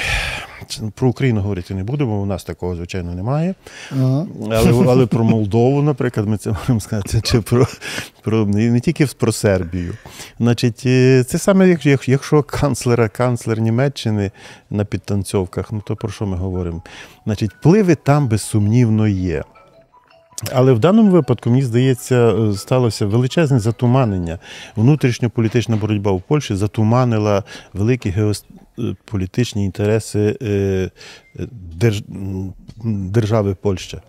Про 0.96 1.10
Україну 1.10 1.42
говорити 1.42 1.74
не 1.76 1.84
будемо, 1.84 2.22
у 2.22 2.26
нас 2.26 2.44
такого, 2.44 2.76
звичайно, 2.76 3.16
немає. 3.16 3.56
Ага. 3.92 4.28
Але 4.52 4.86
але 4.88 5.06
про 5.06 5.24
Молдову, 5.24 5.82
наприклад, 5.82 6.28
ми 6.28 6.38
це 6.38 6.52
можемо 6.52 6.80
сказати, 6.80 7.22
чи 7.24 7.42
про 7.42 7.68
про 8.24 8.46
не 8.46 8.80
тільки 8.80 9.06
про 9.06 9.32
Сербію. 9.32 9.94
Значить, 10.40 10.84
е, 10.86 11.24
Це 11.24 11.40
саме, 11.40 11.78
якщо 12.06 12.44
канцлера, 12.44 13.10
канцлер 13.10 13.60
Німеччини 13.60 14.32
на 14.70 14.86
підтанцьовках, 14.86 15.72
ну 15.72 15.82
то 15.86 15.96
про 15.96 16.10
що 16.10 16.26
ми 16.26 16.38
говоримо? 16.38 16.82
Значить, 17.26 17.52
Впливи 17.60 17.96
там 17.96 18.28
безсумнівно 18.28 19.08
є. 19.08 19.44
Але 20.54 20.74
в 20.74 20.80
даному 20.80 21.12
випадку, 21.12 21.50
мені 21.50 21.62
здається, 21.62 22.16
е, 22.16 22.54
сталося 22.54 23.06
величезне 23.06 23.60
затуманення. 23.60 24.40
Внутрішньополітична 24.76 25.76
боротьба 25.76 26.12
в 26.12 26.22
Польщі 26.22 26.56
затуманила 26.56 27.44
великі 27.74 28.10
геополітичні 28.10 29.66
інтереси 29.66 30.38
е, 30.42 30.90
держави 32.86 33.56
Польща. 33.62 34.02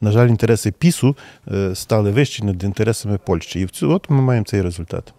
На 0.00 0.10
жаль, 0.10 0.28
інтереси 0.28 0.72
Пісу 0.72 1.16
е, 1.52 1.74
стали 1.74 2.10
вищі 2.10 2.44
над 2.44 2.64
інтересами 2.64 3.18
Польщі. 3.26 3.60
І 3.60 3.84
от 3.84 4.10
ми 4.10 4.22
маємо 4.22 4.46
цей 4.46 4.62
результат. 4.62 5.14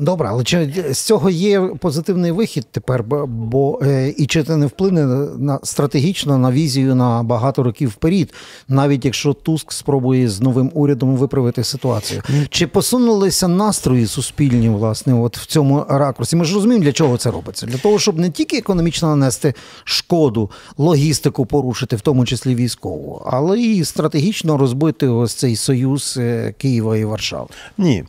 Добре, 0.00 0.28
але 0.28 0.44
чи 0.44 0.84
з 0.90 0.98
цього 0.98 1.30
є 1.30 1.60
позитивний 1.60 2.32
вихід 2.32 2.66
тепер? 2.70 3.04
Бо 3.26 3.80
е, 3.82 4.14
і 4.16 4.26
чи 4.26 4.42
це 4.42 4.56
не 4.56 4.66
вплине 4.66 5.06
на 5.38 5.58
стратегічно 5.62 6.38
на 6.38 6.52
візію 6.52 6.94
на 6.94 7.22
багато 7.22 7.62
років 7.62 7.88
вперед, 7.88 8.32
навіть 8.68 9.04
якщо 9.04 9.32
Туск 9.32 9.72
спробує 9.72 10.28
з 10.28 10.40
новим 10.40 10.70
урядом 10.74 11.16
виправити 11.16 11.64
ситуацію? 11.64 12.22
Чи 12.50 12.66
посунулися 12.66 13.48
настрої 13.48 14.06
суспільні 14.06 14.68
власне, 14.68 15.14
от 15.14 15.38
в 15.38 15.46
цьому 15.46 15.86
ракурсі? 15.88 16.36
Ми 16.36 16.44
ж 16.44 16.54
розуміємо, 16.54 16.84
для 16.84 16.92
чого 16.92 17.16
це 17.16 17.30
робиться? 17.30 17.66
Для 17.66 17.78
того, 17.78 17.98
щоб 17.98 18.18
не 18.18 18.30
тільки 18.30 18.58
економічно 18.58 19.08
нанести 19.08 19.54
шкоду, 19.84 20.50
логістику 20.78 21.46
порушити, 21.46 21.96
в 21.96 22.00
тому 22.00 22.24
числі 22.24 22.54
військову, 22.54 23.22
але 23.26 23.60
і 23.60 23.84
стратегічно 23.84 24.56
розбити 24.56 25.08
ось 25.08 25.34
цей 25.34 25.56
союз 25.56 26.16
е, 26.20 26.54
Києва 26.58 26.96
і 26.96 27.04
Варшави? 27.04 27.48
Ні, 27.78 28.04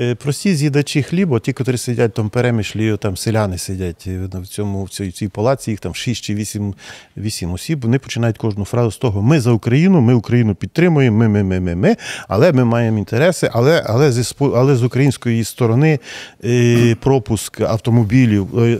е, 0.00 0.14
прості 0.14 0.54
з'їдачі 0.54 1.02
хліба 1.02 1.33
бо 1.34 1.40
ті, 1.40 1.52
котрі 1.52 1.76
сидять 1.76 2.10
в 2.10 2.14
тому 2.14 2.28
перемишлі, 2.28 2.96
там 2.96 3.16
селяни 3.16 3.58
сидять 3.58 4.04
е, 4.06 4.28
в 4.32 4.46
цьому 4.46 4.84
в 4.84 4.90
цій, 4.90 5.10
цій 5.10 5.28
палаці, 5.28 5.70
їх 5.70 5.80
там 5.80 5.94
6 5.94 6.24
чи 6.24 6.34
8, 6.34 6.74
8 7.16 7.52
осіб. 7.52 7.80
Вони 7.80 7.98
починають 7.98 8.38
кожну 8.38 8.64
фразу 8.64 8.90
з 8.90 8.96
того: 8.96 9.22
ми 9.22 9.40
за 9.40 9.50
Україну, 9.50 10.00
ми 10.00 10.14
Україну 10.14 10.54
підтримуємо, 10.54 11.18
ми, 11.18 11.28
ми, 11.28 11.42
ми, 11.42 11.60
ми, 11.60 11.74
ми, 11.74 11.96
але 12.28 12.52
ми 12.52 12.64
маємо 12.64 12.98
інтереси, 12.98 13.50
але, 13.52 13.84
але, 13.86 14.10
спо- 14.10 14.52
але 14.56 14.76
з 14.76 14.82
української 14.82 15.44
сторони 15.44 15.98
е, 16.44 16.94
пропуск 17.00 17.60
автомобілів 17.60 18.58
е, 18.58 18.78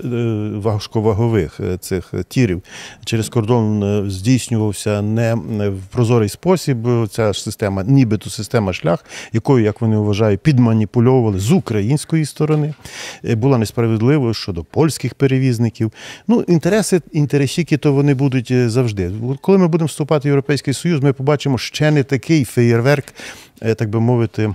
важковагових 0.59 1.61
цих 1.81 2.15
тірів 2.29 2.63
через 3.05 3.29
кордон 3.29 4.05
здійснювався 4.11 5.03
не 5.03 5.35
в 5.69 5.81
прозорий 5.91 6.29
спосіб. 6.29 6.79
Ця 7.11 7.33
ж 7.33 7.43
система, 7.43 7.85
нібито 7.85 8.31
система 8.31 8.73
шлях, 8.73 9.05
якою, 9.33 9.65
як 9.65 9.81
вони 9.81 9.97
вважають, 9.97 10.41
підманіпульовували 10.41 11.39
з 11.39 11.53
української 11.53 12.25
сторони. 12.25 12.44
Е, 13.25 13.35
Була 13.35 13.59
несправедливою 13.59 14.35
щодо 14.35 14.65
польських 14.65 15.15
перевізників. 15.15 15.93
Ну, 16.29 16.41
інтереси, 16.49 17.01
інтересіки, 17.13 17.77
то 17.77 17.93
вони 17.93 18.15
будуть 18.15 18.51
е, 18.51 18.69
завжди. 18.71 19.11
Коли 19.41 19.59
ми 19.59 19.69
будемо 19.69 19.87
вступати 19.87 20.29
в 20.29 20.31
Європейський 20.31 20.75
Союз, 20.75 21.03
ми 21.03 21.13
побачимо 21.13 21.59
ще 21.59 21.91
не 21.91 22.03
такий 22.03 22.45
феєрверк, 22.45 23.05
е, 23.63 23.75
так 23.75 23.91
би 23.91 24.01
мовити. 24.01 24.55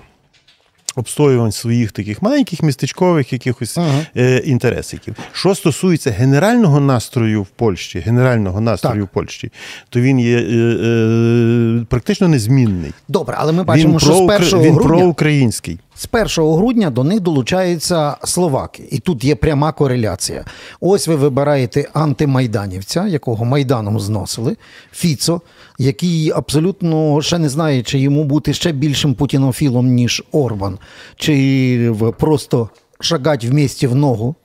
Обстоювань 0.95 1.51
своїх 1.51 1.91
таких 1.91 2.21
маленьких 2.21 2.61
містечкових 2.63 3.33
якихось 3.33 3.77
Ага. 3.77 4.01
е, 4.17 4.37
інтересиків. 4.37 5.15
Що 5.31 5.55
стосується 5.55 6.11
генерального 6.11 6.79
настрою 6.79 7.43
в 7.43 7.47
Польщі, 7.47 7.99
генерального 7.99 8.61
настрою 8.61 9.01
Так. 9.01 9.11
в 9.11 9.13
Польщі, 9.13 9.51
то 9.89 10.01
він 10.01 10.19
є 10.19 10.37
е, 10.37 10.41
е, 10.41 11.85
практично 11.89 12.27
незмінний. 12.27 12.91
Добре, 13.07 13.35
але 13.39 13.51
ми 13.51 13.63
бачимо, 13.63 13.93
він 13.93 13.99
що 13.99 14.13
з 14.13 14.17
проукр- 14.17 14.47
1 14.55 14.61
він 14.61 14.73
грудня 14.73 14.97
проукраїнський. 14.97 15.79
З 15.99 16.07
1 16.11 16.53
грудня 16.55 16.89
до 16.89 17.03
них 17.03 17.19
долучаються 17.19 18.17
словаки, 18.23 18.83
і 18.91 18.99
тут 18.99 19.23
є 19.23 19.35
пряма 19.35 19.71
кореляція. 19.71 20.45
Ось 20.79 21.07
ви 21.07 21.15
вибираєте 21.15 21.89
антимайданівця, 21.93 23.07
якого 23.07 23.45
майданом 23.45 23.99
зносили, 23.99 24.57
Фіцо, 24.91 25.41
який 25.77 26.31
абсолютно 26.31 27.21
ще 27.21 27.37
не 27.37 27.49
знає, 27.49 27.83
чи 27.83 27.99
йому 27.99 28.23
бути 28.23 28.53
ще 28.53 28.71
більшим 28.71 29.13
путінофілом, 29.13 29.87
ніж 29.87 30.23
Орбан, 30.31 30.79
чи 31.15 31.95
просто 32.19 32.69
шагать 32.99 33.45
в 33.45 33.53
місті 33.53 33.87
в 33.87 33.95
ногу 33.95 34.35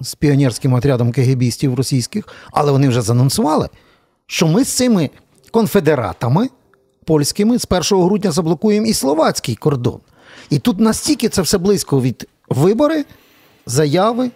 з 0.00 0.14
піонерським 0.14 0.72
отрядом 0.72 1.12
кегебістів 1.12 1.74
російських, 1.74 2.28
але 2.50 2.72
вони 2.72 2.88
вже 2.88 3.02
занонсували, 3.02 3.68
що 4.26 4.48
ми 4.48 4.64
з 4.64 4.68
цими 4.68 5.10
конфедератами 5.50 6.48
польськими 7.04 7.58
з 7.58 7.66
1 7.70 8.04
грудня 8.04 8.30
заблокуємо 8.30 8.86
і 8.86 8.94
словацький 8.94 9.54
кордон. 9.54 10.00
І 10.50 10.58
тут 10.58 10.80
настільки 10.80 11.28
це 11.28 11.42
все 11.42 11.58
близько 11.58 12.00
від 12.00 12.28
вибори, 12.48 13.04
заяви. 13.66 14.30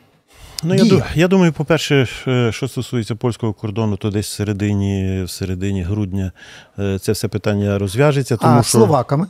Ну, 0.62 0.74
я, 0.74 0.82
Дія. 0.82 0.94
ду- 0.94 1.04
я 1.14 1.28
думаю, 1.28 1.52
по-перше, 1.52 2.06
е, 2.26 2.52
що 2.52 2.68
стосується 2.68 3.14
польського 3.14 3.52
кордону, 3.52 3.96
то 3.96 4.10
десь 4.10 4.26
в 4.26 4.30
середині, 4.30 5.22
в 5.22 5.30
середині 5.30 5.82
грудня 5.82 6.32
е, 6.78 6.98
це 6.98 7.12
все 7.12 7.28
питання 7.28 7.78
розв'яжеться. 7.78 8.36
Тому 8.36 8.58
а 8.58 8.62
що... 8.62 8.70
словаками. 8.70 9.26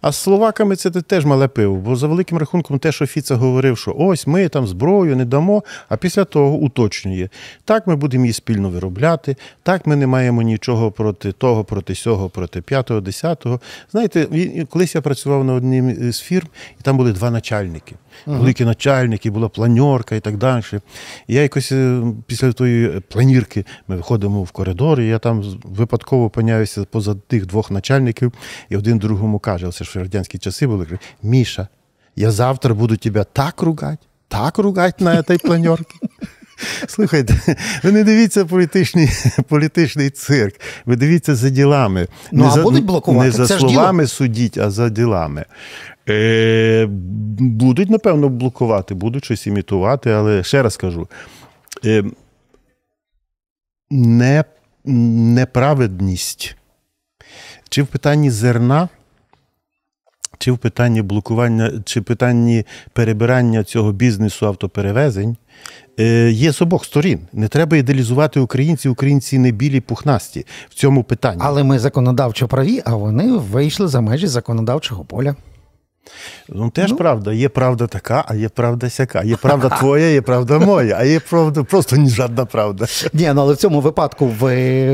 А 0.00 0.12
з 0.12 0.16
словаками 0.16 0.76
це 0.76 0.90
теж 0.90 1.24
мале 1.24 1.48
пиво. 1.48 1.76
Бо 1.76 1.96
за 1.96 2.06
великим 2.06 2.38
рахунком, 2.38 2.78
те, 2.78 2.92
що 2.92 3.06
Фіца 3.06 3.34
говорив, 3.34 3.78
що 3.78 3.94
ось 3.98 4.26
ми 4.26 4.48
там 4.48 4.66
зброю 4.66 5.16
не 5.16 5.24
дамо, 5.24 5.62
а 5.88 5.96
після 5.96 6.24
того 6.24 6.56
уточнює. 6.56 7.28
Так, 7.64 7.86
ми 7.86 7.96
будемо 7.96 8.24
її 8.24 8.32
спільно 8.32 8.70
виробляти, 8.70 9.36
так 9.62 9.86
ми 9.86 9.96
не 9.96 10.06
маємо 10.06 10.42
нічого 10.42 10.90
проти 10.90 11.32
того, 11.32 11.64
проти 11.64 11.94
сього, 11.94 12.28
проти 12.28 12.62
п'ятого, 12.62 13.00
десятого. 13.00 13.60
Знаєте, 13.90 14.26
колись 14.70 14.94
я 14.94 15.00
працював 15.00 15.44
на 15.44 15.54
одній 15.54 16.12
з 16.12 16.20
фірм, 16.20 16.46
і 16.80 16.82
там 16.82 16.96
були 16.96 17.12
два 17.12 17.30
начальники. 17.30 17.94
Великі 18.26 18.64
начальники, 18.64 19.30
була 19.30 19.48
планьорка 19.48 20.14
і 20.14 20.20
так 20.20 20.36
далі. 20.36 20.62
І 21.26 21.34
я 21.34 21.42
якось 21.42 21.72
е, 21.72 22.02
після 22.26 22.52
тої 22.52 23.00
планірки 23.08 23.64
ми 23.88 23.96
виходимо 23.96 24.42
в 24.42 24.50
коридор, 24.50 25.00
і 25.00 25.06
я 25.06 25.18
там 25.18 25.44
випадково 25.64 26.24
опиняюся 26.24 26.84
поза 26.84 27.14
тих 27.14 27.46
двох 27.46 27.70
начальників, 27.70 28.32
і 28.68 28.76
один 28.76 28.98
другому 28.98 29.38
каже: 29.38 29.51
оце 29.62 29.84
ж 29.84 29.98
в 29.98 30.02
радянські 30.02 30.38
часи 30.38 30.66
були, 30.66 30.84
каже, 30.84 30.98
Міша, 31.22 31.68
я 32.16 32.30
завтра 32.30 32.74
буду 32.74 32.96
тебе 32.96 33.24
так 33.32 33.62
ругати, 33.62 34.06
так 34.28 34.58
ругати 34.58 35.04
на 35.04 35.22
цій 35.22 35.38
планерці. 35.38 35.94
Слухайте, 36.88 37.56
ви 37.82 37.92
не 37.92 38.04
дивіться 38.04 38.44
політичний, 38.44 39.08
політичний 39.48 40.10
цирк, 40.10 40.60
ви 40.86 40.96
дивіться 40.96 41.34
за 41.34 41.50
ділами. 41.50 42.06
Ну, 42.32 42.42
не 42.44 42.48
а 42.48 42.52
за, 42.52 42.62
будуть 42.62 42.84
блокувати? 42.84 43.26
Не 43.26 43.30
за 43.30 43.46
Це 43.46 43.58
словами 43.58 44.06
судіть, 44.06 44.58
а 44.58 44.70
за 44.70 44.88
ділами. 44.88 45.44
Е, 46.08 46.86
будуть, 47.38 47.90
напевно, 47.90 48.28
блокувати, 48.28 48.94
будуть 48.94 49.24
щось 49.24 49.46
імітувати, 49.46 50.10
але 50.10 50.42
ще 50.42 50.62
раз 50.62 50.76
кажу: 50.76 51.08
е, 51.84 52.04
не, 53.90 54.44
неправедність 54.84 56.56
чи 57.68 57.82
в 57.82 57.86
питанні 57.86 58.30
зерна, 58.30 58.88
чи 60.42 60.52
в 60.52 60.58
питанні 60.58 61.02
блокування, 61.02 61.72
чи 61.84 62.00
в 62.00 62.04
питанні 62.04 62.64
перебирання 62.92 63.64
цього 63.64 63.92
бізнесу 63.92 64.46
автоперевезень. 64.46 65.36
е, 66.00 66.30
Є 66.30 66.52
з 66.52 66.62
обох 66.62 66.84
сторін. 66.84 67.20
Не 67.32 67.48
треба 67.48 67.76
ідеалізувати 67.76 68.40
українців. 68.40 68.92
Українці 68.92 69.38
не 69.38 69.50
білі 69.50 69.80
пухнасті 69.80 70.46
в 70.70 70.74
цьому 70.74 71.04
питанні. 71.04 71.40
Але 71.44 71.64
ми 71.64 71.78
законодавчо 71.78 72.48
праві, 72.48 72.82
а 72.84 72.94
вони 72.94 73.32
вийшли 73.36 73.88
за 73.88 74.00
межі 74.00 74.26
законодавчого 74.26 75.04
поля. 75.04 75.36
Ну, 76.48 76.70
теж 76.70 76.92
правда. 76.92 77.32
Є 77.32 77.48
правда 77.48 77.86
така, 77.86 78.24
а 78.28 78.34
є 78.34 78.48
правда 78.48 78.90
сяка. 78.90 79.22
Є 79.22 79.36
правда 79.36 79.68
твоя, 79.78 80.08
є 80.10 80.22
правда 80.22 80.58
моя, 80.58 80.96
а 81.00 81.04
є 81.04 81.20
правда 81.20 81.62
просто 81.62 81.96
ні 81.96 82.10
жодна 82.10 82.44
правда. 82.44 82.86
Ні, 83.12 83.30
ну 83.34 83.40
але 83.40 83.54
в 83.54 83.56
цьому 83.56 83.80
випадку 83.80 84.26
в, 84.26 84.44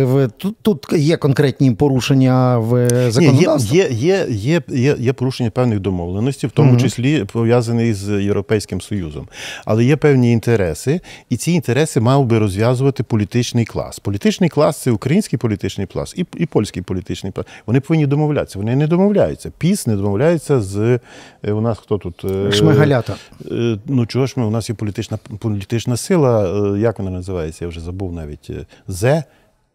в, 0.05 0.29
тут, 0.29 0.57
тут 0.63 0.87
є 0.93 1.17
конкретні 1.17 1.71
порушення 1.71 2.59
в 2.59 2.89
законодавстві. 3.11 3.77
є, 3.77 3.89
є, 3.91 4.27
є, 4.29 4.63
є, 4.69 4.97
є 4.99 5.13
порушення 5.13 5.51
певних 5.51 5.81
домовленостей, 5.81 6.49
в 6.49 6.53
тому 6.53 6.71
Мгм. 6.71 6.81
числі 6.81 7.25
пов'язані 7.25 7.95
з 7.95 8.23
Європейським 8.23 8.81
Союзом. 8.81 9.29
Але 9.65 9.85
є 9.85 9.97
певні 9.97 10.33
інтереси, 10.33 11.01
і 11.31 11.37
ці 11.37 11.53
інтереси 11.53 12.01
мав 12.01 12.25
би 12.25 12.39
розв'язувати 12.39 13.03
політичний 13.03 13.65
клас. 13.65 13.99
Політичний 13.99 14.51
клас 14.51 14.83
це 14.83 14.91
український 14.91 15.39
політичний 15.39 15.87
клас 15.87 16.15
і, 16.17 16.27
і 16.37 16.47
польський 16.47 16.83
політичний 16.83 17.33
клас. 17.33 17.47
Вони 17.67 17.81
повинні 17.81 18.07
домовлятися. 18.07 18.59
Вони 18.59 18.77
не 18.77 18.87
домовляються. 18.87 19.53
Піс 19.59 19.87
не 19.87 19.97
домовляється 19.97 20.61
з 20.61 20.98
е, 21.45 21.53
у 21.53 21.61
нас 21.61 21.79
хто 21.79 21.99
тут 21.99 22.25
Е, 22.25 22.53
Шмигалята. 22.53 23.17
е, 23.51 23.79
Ну 23.87 24.07
чого 24.07 24.27
ж 24.27 24.35
ми? 24.37 24.47
У 24.47 24.51
нас 24.51 24.69
є 24.69 24.75
політична 24.75 25.19
політична 25.39 25.97
сила. 25.97 26.77
Як 26.79 26.99
вона 26.99 27.11
називається? 27.11 27.65
Я 27.65 27.69
вже 27.69 27.81
забув 27.81 28.13
навіть 28.13 28.51
зе. 28.89 29.25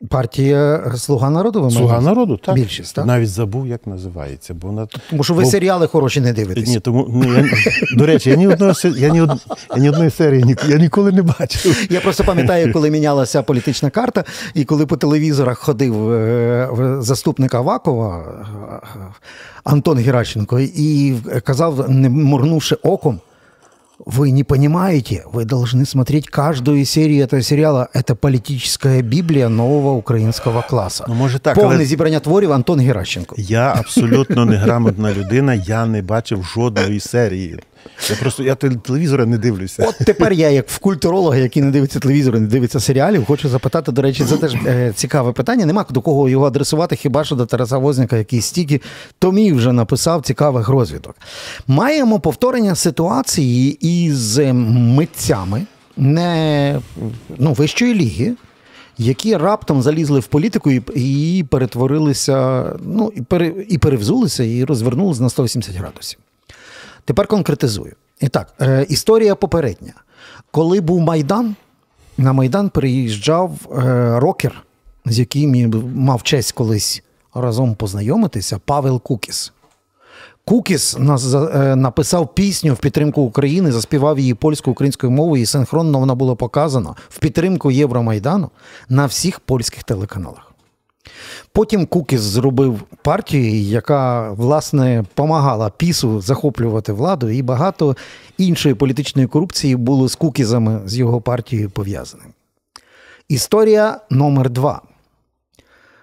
Партія 0.10 0.92
Слуга 0.98 1.30
народу 1.30 1.62
ви 1.62 1.72
Слуга 1.72 1.88
маєте? 1.88 2.06
народу, 2.06 2.38
так? 2.38 2.56
Більшість, 2.56 2.96
так? 2.96 3.06
Навіть 3.06 3.30
забув, 3.30 3.68
як 3.68 3.88
називається. 3.88 4.54
Бо 4.54 4.68
вона 4.68 4.88
Тому 5.10 5.24
що 5.24 5.34
ви 5.34 5.44
Бо- 5.44 5.50
серіали 5.50 5.88
хороші 5.88 6.22
не 6.22 6.34
дивитесь. 6.34 6.70
Ні, 6.70 6.80
тому 6.80 7.08
ну, 7.10 7.34
я, 7.38 7.46
до 7.98 8.06
речі, 8.06 8.30
я 8.30 8.36
ні 8.36 8.48
одного 8.48 8.74
я 8.98 9.10
ні, 9.10 9.22
од, 9.22 9.32
я 9.76 9.78
ні 9.78 9.90
одної 9.90 10.10
серії 10.10 10.44
ні, 10.44 10.56
я 10.68 10.78
ніколи 10.78 11.12
не 11.12 11.22
бачив. 11.22 11.88
Я 11.90 12.02
просто 12.02 12.24
пам'ятаю, 12.24 12.74
коли 12.74 12.90
мінялася 12.90 13.44
політична 13.44 13.90
карта, 13.90 14.24
і 14.54 14.64
коли 14.66 14.86
по 14.86 14.98
телевізорах 14.98 15.60
ходив 15.60 16.12
е, 16.12 16.70
заступник 17.00 17.54
Авакова 17.54 18.18
е, 18.20 18.88
Антон 19.64 19.98
Геращенко 19.98 20.60
і 20.60 21.16
казав, 21.44 21.90
не 21.90 22.10
моргнувши 22.10 22.76
оком, 22.76 23.20
вы 24.07 24.31
не 24.31 24.45
понимаете, 24.45 25.25
вы 25.33 25.45
должны 25.45 25.85
смотреть 25.85 26.29
каждую 26.29 26.85
серию 26.85 27.25
этого 27.25 27.43
сериала. 27.43 27.89
Это 27.95 28.15
политическая 28.15 29.03
библия 29.03 29.49
нового 29.49 29.93
українського 29.93 30.63
класу. 30.69 31.05
Ну, 31.09 31.15
може 31.15 31.39
так, 31.39 31.55
Повне 31.55 31.75
але- 31.75 31.85
зібрання 31.85 32.21
творів 32.21 32.53
Антон 32.53 32.81
Геращенко. 32.81 33.35
Я 33.39 33.75
абсолютно 33.79 34.45
неграмотна 34.45 35.13
людина, 35.13 35.55
я 35.55 35.87
не 35.87 36.03
бачив 36.03 36.45
жодної 36.45 37.01
серії. 37.01 37.59
Я 38.10 38.16
просто 38.16 38.44
я 38.44 38.54
тел- 38.54 38.78
телевізора 38.78 39.26
не 39.26 39.38
дивлюся. 39.38 39.86
От 39.90 40.06
тепер 40.06 40.34
я, 40.34 40.50
як 40.50 40.70
в 40.70 40.80
культуролога, 40.80 41.38
який 41.38 41.64
не 41.64 41.72
дивиться 41.72 42.00
телевізору, 42.00 42.40
не 42.40 42.48
дивиться 42.48 42.80
серіалів, 42.80 43.26
хочу 43.26 43.50
запитати, 43.50 43.92
до 43.92 44.02
речі, 44.02 44.26
це 44.26 44.38
теж 44.38 44.54
е, 44.54 44.94
цікаве 44.96 45.32
питання. 45.32 45.66
Нема 45.66 45.86
до 45.90 46.02
кого 46.02 46.30
його 46.30 46.46
адресувати, 46.46 46.96
хіба 46.96 47.24
що 47.24 47.36
до 47.36 47.46
Тараса 47.46 47.78
Возняка, 47.78 48.18
який 48.18 48.42
стільки 48.42 48.82
томів 49.20 49.56
вже 49.56 49.72
написав 49.72 50.22
цікавих 50.22 50.70
розвідок. 50.70 51.16
Маємо 51.68 52.20
повторення 52.20 52.76
ситуації 52.76 53.78
із 53.82 54.40
е, 54.40 54.54
митцями 54.54 55.66
не 55.98 56.80
ну, 57.38 57.54
вищої 57.54 57.94
ліги. 57.94 58.34
Які 58.98 59.38
раптом 59.38 59.82
залізли 59.82 60.20
в 60.20 60.28
політику 60.28 60.72
і, 60.72 60.82
і 60.96 61.44
перетворилися, 61.44 62.66
ну 62.84 63.12
і, 63.16 63.22
пере, 63.22 63.54
і 63.70 63.78
перевзулися, 63.78 64.44
і 64.44 64.64
розвернулися 64.64 65.24
на 65.24 65.30
180 65.30 65.76
градусів. 65.76 66.20
Тепер 67.06 67.28
конкретизую. 67.28 67.96
І 68.20 68.28
так, 68.28 68.54
е, 68.62 68.86
історія 68.90 69.36
попередня. 69.36 69.94
Коли 70.52 70.82
був 70.82 71.00
Майдан, 71.02 71.56
на 72.18 72.34
Майдан 72.34 72.70
приїжджав 72.70 73.52
е, 73.52 74.20
рокер, 74.20 74.64
з 75.06 75.20
яким 75.20 75.56
я 75.56 75.72
мав 75.96 76.24
честь 76.24 76.52
колись 76.52 77.04
разом 77.34 77.76
познайомитися, 77.76 78.60
Павел 78.66 79.02
Кукіс. 79.02 79.54
Кукіс 80.46 80.98
е, 80.98 81.76
написав 81.76 82.36
пісню 82.36 82.74
в 82.74 82.78
підтримку 82.78 83.22
України, 83.22 83.72
заспівав 83.72 84.20
її 84.20 84.34
польською 84.34 84.72
українською 84.72 85.12
мовою, 85.12 85.44
і 85.44 85.46
синхронно 85.46 86.00
вона 86.00 86.16
була 86.16 86.36
показана 86.36 86.96
в 87.10 87.20
підтримку 87.20 87.72
Євромайдану 87.72 88.50
на 88.90 89.06
всіх 89.06 89.40
польських 89.40 89.84
телеканалах. 89.84 90.53
Потім 91.52 91.86
Кукіс 91.86 92.22
зробив 92.22 92.82
партію, 93.02 93.62
яка 93.62 94.32
власне 94.32 95.04
помагала 95.14 95.70
пісу 95.70 96.22
захоплювати 96.22 96.94
владу, 96.94 97.30
і 97.30 97.42
багато 97.42 97.98
іншої 98.38 98.76
політичної 98.76 99.28
корупції 99.28 99.76
було 99.76 100.10
з 100.10 100.16
Кукізами 100.16 100.82
з 100.86 100.98
його 100.98 101.22
партією 101.22 101.70
пов'язаним. 101.70 102.28
Історія 103.30 104.00
номер 104.10 104.50
два. 104.50 104.82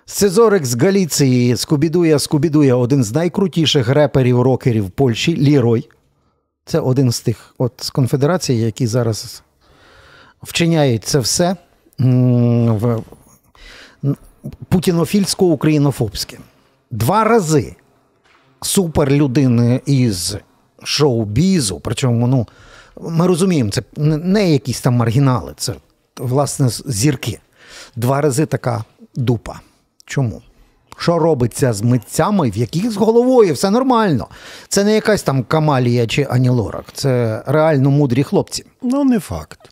Сцезорик 0.04 0.66
з 0.66 0.82
Галіції 0.82 1.56
Скубідуя 1.56 2.18
Скубідуя, 2.18 2.74
один 2.74 3.04
з 3.04 3.12
найкрутіших 3.12 3.88
реперів 3.88 4.40
рокерів 4.40 4.90
Польщі, 4.90 5.36
Лірой. 5.36 5.88
Це 6.64 6.80
один 6.80 7.12
з 7.12 7.20
тих 7.20 7.54
от 7.58 7.72
з 7.76 7.90
конфедерацій, 7.90 8.54
які 8.54 8.86
зараз 8.86 9.42
вчиняють 10.42 11.04
це 11.04 11.18
все 11.18 11.56
путінофільсько-українофобське. 14.68 16.38
Два 16.90 17.24
рази 17.24 17.74
суперлюдини 18.62 19.80
із 19.86 20.36
шоу-бізу, 20.82 21.80
причому, 21.80 22.26
ну, 22.26 22.46
ми 23.00 23.26
розуміємо, 23.26 23.70
це 23.70 23.82
не- 23.96 24.52
якісь 24.52 24.80
там 24.80 24.94
маргінали, 24.94 25.52
це 25.56 25.74
власне 26.16 26.68
зірки. 26.86 27.40
Два 27.96 28.20
рази 28.20 28.46
така 28.46 28.84
дупа. 29.14 29.60
Чому? 30.04 30.42
Що 30.96 31.18
робиться 31.18 31.72
з 31.72 31.82
митцями, 31.82 32.50
в 32.50 32.56
яких 32.56 32.90
з 32.90 32.96
головою 32.96 33.54
все 33.54 33.70
нормально. 33.70 34.26
Це 34.68 34.84
не 34.84 34.94
якась 34.94 35.22
там 35.22 35.42
Камалія 35.44 36.06
чи 36.06 36.26
Ані 36.30 36.48
Лорак, 36.48 36.84
це 36.94 37.42
реально 37.46 37.90
мудрі 37.90 38.22
хлопці. 38.22 38.64
Ну, 38.82 39.04
не 39.04 39.18
факт. 39.20 39.70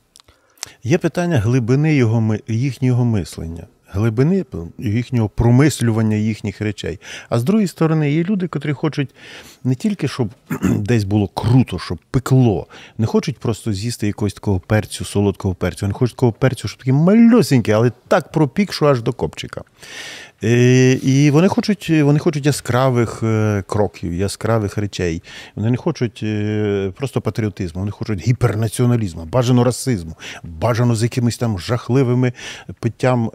Є 0.82 0.98
питання 0.98 1.38
глибини 1.38 1.94
його, 1.94 2.36
їхнього 2.48 3.04
мислення, 3.04 3.66
глибини 3.88 4.44
їхнього 4.78 5.28
промислювання 5.28 6.16
їхніх 6.16 6.60
речей. 6.60 6.98
А 7.28 7.38
з 7.38 7.44
другої 7.44 7.66
сторони, 7.66 8.12
є 8.12 8.24
люди, 8.24 8.48
котрі 8.48 8.72
хочуть 8.72 9.14
не 9.64 9.74
тільки, 9.74 10.08
щоб 10.08 10.28
десь 10.78 11.04
було 11.04 11.28
круто, 11.28 11.78
щоб 11.78 11.98
пекло, 12.10 12.66
не 12.98 13.06
хочуть 13.06 13.38
просто 13.38 13.72
з'їсти 13.72 14.06
якогось 14.06 14.34
такого 14.34 14.60
перцю, 14.60 15.04
солодкого 15.04 15.54
перцю. 15.54 15.86
Вони 15.86 15.94
хочуть 15.94 16.16
такого 16.16 16.32
перцю, 16.32 16.68
щоб 16.68 16.78
такий 16.78 16.92
малюсенький, 16.92 17.74
але 17.74 17.92
так 18.08 18.32
пропік, 18.32 18.72
що 18.72 18.86
аж 18.86 19.02
до 19.02 19.12
копчика. 19.12 19.62
Е, 20.44 20.92
І 20.92 21.30
вони 21.30 21.48
хочуть, 21.48 21.90
вони 21.90 22.18
хочуть 22.18 22.46
яскравих 22.46 23.22
е, 23.22 23.62
кроків, 23.66 24.14
яскравих 24.14 24.78
речей. 24.78 25.22
Вони 25.56 25.70
не 25.70 25.76
хочуть 25.76 26.20
е, 26.22 26.92
просто 26.96 27.20
патріотизму, 27.20 27.80
вони 27.80 27.90
хочуть 27.90 28.28
гіпернаціоналізму, 28.28 29.24
бажано 29.24 29.64
расизму, 29.64 30.16
бажано 30.42 30.94
з 30.94 31.02
якимись 31.02 31.38
там 31.38 31.58
жахливими 31.58 32.32
питтям 32.80 33.30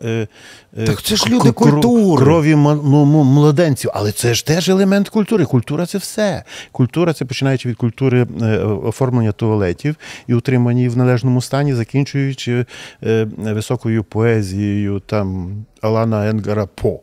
Так 0.86 1.02
це 1.02 1.16
ж 1.16 1.30
люди 1.30 1.52
культури. 1.52 2.24
крові 2.24 2.56
ну, 2.56 3.06
младенців. 3.06 3.92
Але 3.94 4.12
це 4.12 4.34
ж 4.34 4.46
теж 4.46 4.70
елемент 4.70 5.10
культури. 5.10 5.46
Культура 5.46 5.86
це 5.86 5.98
все. 5.98 6.44
Культура 6.72 7.13
це 7.13 7.26
починаючи 7.26 7.70
від 7.70 7.78
культури 7.78 8.24
оформлення 8.84 9.32
туалетів 9.32 9.96
і 10.28 10.34
утримання 10.34 10.89
в 10.89 10.98
належному 10.98 11.42
стані, 11.42 11.74
закінчуючи 11.74 12.66
високою 13.38 14.04
поезією 14.04 15.00
там 15.00 15.56
Алана 15.84 16.30
Енгара 16.30 16.65
По. 16.65 17.00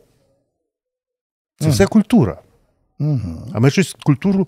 Це 1.59 1.69
все 1.69 1.87
культура. 1.87 2.41
Угу. 2.99 3.51
А 3.53 3.59
ми 3.59 3.71
щось 3.71 3.95
культуру 4.03 4.47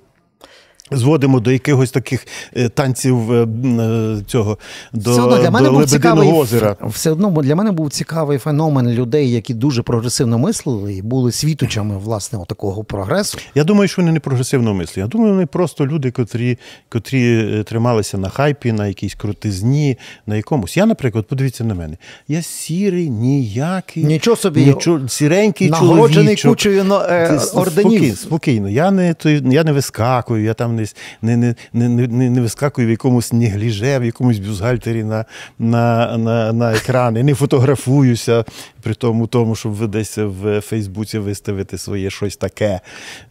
зводимо 0.92 1.40
до 1.40 1.52
якихось 1.52 1.92
таких 1.92 2.28
е, 2.58 2.70
танців 2.70 3.32
е, 3.32 3.48
е, 3.82 4.22
цього 4.28 4.58
до, 4.94 5.12
все 5.12 5.22
одно 5.22 5.38
для 5.38 5.52
мене 5.52 5.70
до 5.70 5.74
був 5.74 5.86
цікавий 5.86 6.32
озера. 6.32 6.76
все 6.82 7.12
одно 7.12 7.30
для 7.30 7.56
мене 7.56 7.72
був 7.72 7.90
цікавий 7.90 8.38
феномен 8.38 8.90
людей, 8.90 9.32
які 9.32 9.54
дуже 9.54 9.82
прогресивно 9.82 10.40
мислили 10.40 10.94
і 10.94 11.02
були 11.02 11.32
світочами 11.32 11.98
власне 11.98 12.40
такого 12.48 12.84
прогресу. 12.84 13.38
Я 13.56 13.64
думаю, 13.64 13.88
що 13.88 14.02
вони 14.02 14.12
не 14.12 14.20
прогресивно 14.20 14.74
мислять. 14.74 14.98
Я 14.98 15.08
думаю, 15.08 15.32
вони 15.32 15.46
просто 15.46 15.88
люди, 15.88 16.12
котрі, 16.12 16.58
котрі 16.90 17.64
трималися 17.64 18.18
на 18.18 18.30
хайпі, 18.30 18.72
на 18.72 18.88
якійсь 18.88 19.16
крутизні, 19.16 19.98
на 20.28 20.36
якомусь. 20.36 20.78
Я, 20.78 20.86
наприклад, 20.86 21.26
подивіться 21.28 21.64
на 21.64 21.74
мене. 21.74 21.98
Я 22.28 22.42
сірий, 22.42 23.10
ніякий, 23.10 24.04
Нічого 24.04 24.38
собі, 24.38 24.66
нічого, 24.66 25.08
сіренький 25.08 25.70
Нагороджений 25.70 26.14
чоловічок. 26.14 26.52
кучою 26.52 26.84
но- 26.84 27.06
е, 27.10 27.40
орденів. 27.54 27.92
Спокійно, 27.92 28.16
спокійно. 28.16 28.70
Я 28.70 28.92
не, 28.92 29.16
я 29.52 29.64
не 29.64 29.72
вискакую, 29.72 30.44
я 30.44 30.54
там 30.54 30.73
не, 30.74 30.88
не, 31.22 31.56
не, 31.74 31.90
не, 31.90 32.08
не, 32.08 32.30
не 32.30 32.42
вискакую 32.42 32.88
в 32.88 32.90
якомусь 32.90 33.34
негліже, 33.34 34.00
в 34.00 34.06
якомусь 34.06 34.40
бюзгальтері 34.40 35.04
на, 35.04 35.26
на, 35.60 36.18
на, 36.18 36.54
на 36.54 36.74
екрани, 36.74 37.24
не 37.24 37.34
фотографуюся 37.34 38.46
при 38.82 38.94
тому, 38.94 39.28
тому, 39.28 39.56
щоб 39.56 39.88
десь 39.88 40.18
в 40.18 40.62
Фейсбуці 40.62 41.20
виставити 41.20 41.78
своє 41.78 42.10
щось 42.10 42.36
таке. 42.38 42.80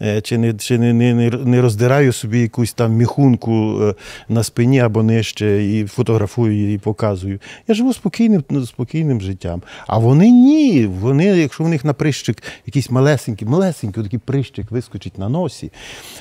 Е, 0.03 0.21
Чи 0.21 0.39
не, 0.39 0.55
чи 0.55 0.79
не, 0.79 0.93
не, 0.93 1.31
не- 1.31 1.61
роздираю 1.61 2.13
собі 2.13 2.41
якусь 2.41 2.73
там 2.73 2.93
міхунку 2.93 3.79
е, 3.83 3.95
на 4.29 4.43
спині 4.43 4.81
або 4.81 5.03
нижче 5.03 5.65
і 5.65 5.87
фотографую 5.87 6.53
її 6.55 6.75
і 6.75 6.79
показую. 6.79 7.39
Я 7.69 7.75
живу 7.75 7.93
спокійним, 7.93 8.45
спокійним 8.67 9.21
життям. 9.21 9.63
А 9.87 9.99
вони 9.99 10.31
ні. 10.31 10.87
Вони, 10.87 11.25
якщо 11.25 11.65
в 11.65 11.69
них 11.69 11.85
на 11.85 11.93
прищик 11.93 12.43
якийсь 12.67 12.91
малесенький, 12.91 13.49
малесенький 13.49 14.03
такий 14.03 14.19
прищик 14.19 14.71
вискочить 14.71 15.19
на 15.19 15.29
носі, 15.29 15.73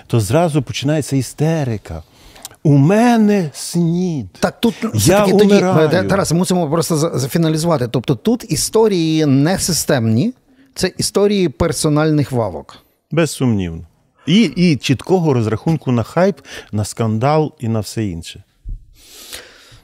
то 0.08 0.20
зразу 0.20 0.62
починається 0.62 1.11
істерика. 1.18 2.04
У 2.64 2.78
мене 2.78 3.50
снід. 3.54 4.28
Так 4.40 4.60
тут 4.60 4.76
Я 4.84 4.90
все-таки 4.90 5.32
тоді 5.32 5.54
умираю. 5.54 6.08
Тарас, 6.08 6.32
мусимо 6.32 6.70
просто 6.70 6.98
зафіналізувати. 6.98 7.88
Тобто 7.88 8.16
тут 8.16 8.52
історії 8.52 9.26
не 9.26 9.60
системні, 9.60 10.34
це 10.76 10.92
історії 10.98 11.50
персональних 11.50 12.32
вавок. 12.32 12.78
Безсумнівно. 13.12 13.82
І, 14.26 14.42
і 14.44 14.76
чіткого 14.76 15.34
розрахунку 15.34 15.92
на 15.92 16.04
хайп, 16.04 16.40
на 16.72 16.86
скандал 16.86 17.54
і 17.60 17.68
на 17.68 17.80
все 17.80 18.06
інше. 18.06 18.44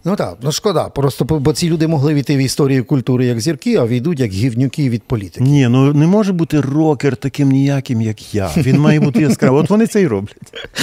Ну 0.07 0.15
так, 0.15 0.37
ну 0.41 0.51
шкода. 0.51 0.89
Просто 0.89 1.25
бо- 1.25 1.53
ці 1.53 1.69
люди 1.69 1.87
могли 1.87 2.13
війти 2.13 2.35
в 2.37 2.39
історію 2.39 2.85
культури 2.85 3.25
як 3.25 3.39
зірки, 3.39 3.75
а 3.75 3.85
війдуть 3.85 4.19
як 4.19 4.31
гівнюки 4.31 4.89
від 4.89 5.03
політики. 5.03 5.43
Ні, 5.43 5.67
ну 5.67 5.93
не 5.93 6.07
може 6.07 6.33
бути 6.33 6.61
рокер 6.61 7.15
таким 7.15 7.49
ніяким, 7.49 8.01
як 8.01 8.35
я. 8.35 8.49
Він 8.57 8.79
має 8.79 8.99
бути 8.99 9.21
яскравий. 9.21 9.63
От 9.63 9.69
вони 9.69 9.87
це 9.87 10.01
й 10.01 10.07
роблять. 10.07 10.37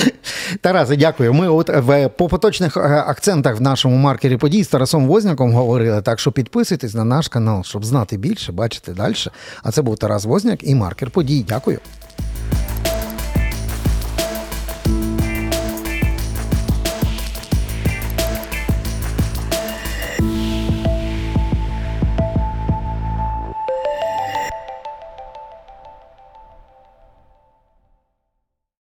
Тарасе, 0.60 0.96
дякую. 0.96 1.34
Ми 1.34 1.48
от 1.48 1.68
в 1.68 2.08
по 2.08 2.28
поточних 2.28 2.76
е, 2.76 2.80
акцентах 2.80 3.58
в 3.58 3.60
нашому 3.60 3.96
маркері 3.96 4.36
подій 4.36 4.64
з 4.64 4.68
Тарасом 4.68 5.06
Возняком 5.06 5.52
говорили. 5.52 6.02
Так 6.02 6.20
що 6.20 6.32
підписуйтесь 6.32 6.94
на 6.94 7.04
наш 7.04 7.28
канал, 7.28 7.64
щоб 7.64 7.84
знати 7.84 8.16
більше, 8.16 8.52
бачити 8.52 8.92
далі. 8.92 9.14
А 9.62 9.70
це 9.70 9.82
був 9.82 9.96
Тарас 9.98 10.24
Возняк 10.24 10.58
і 10.62 10.74
маркер 10.74 11.10
подій. 11.10 11.44
Дякую. 11.48 11.78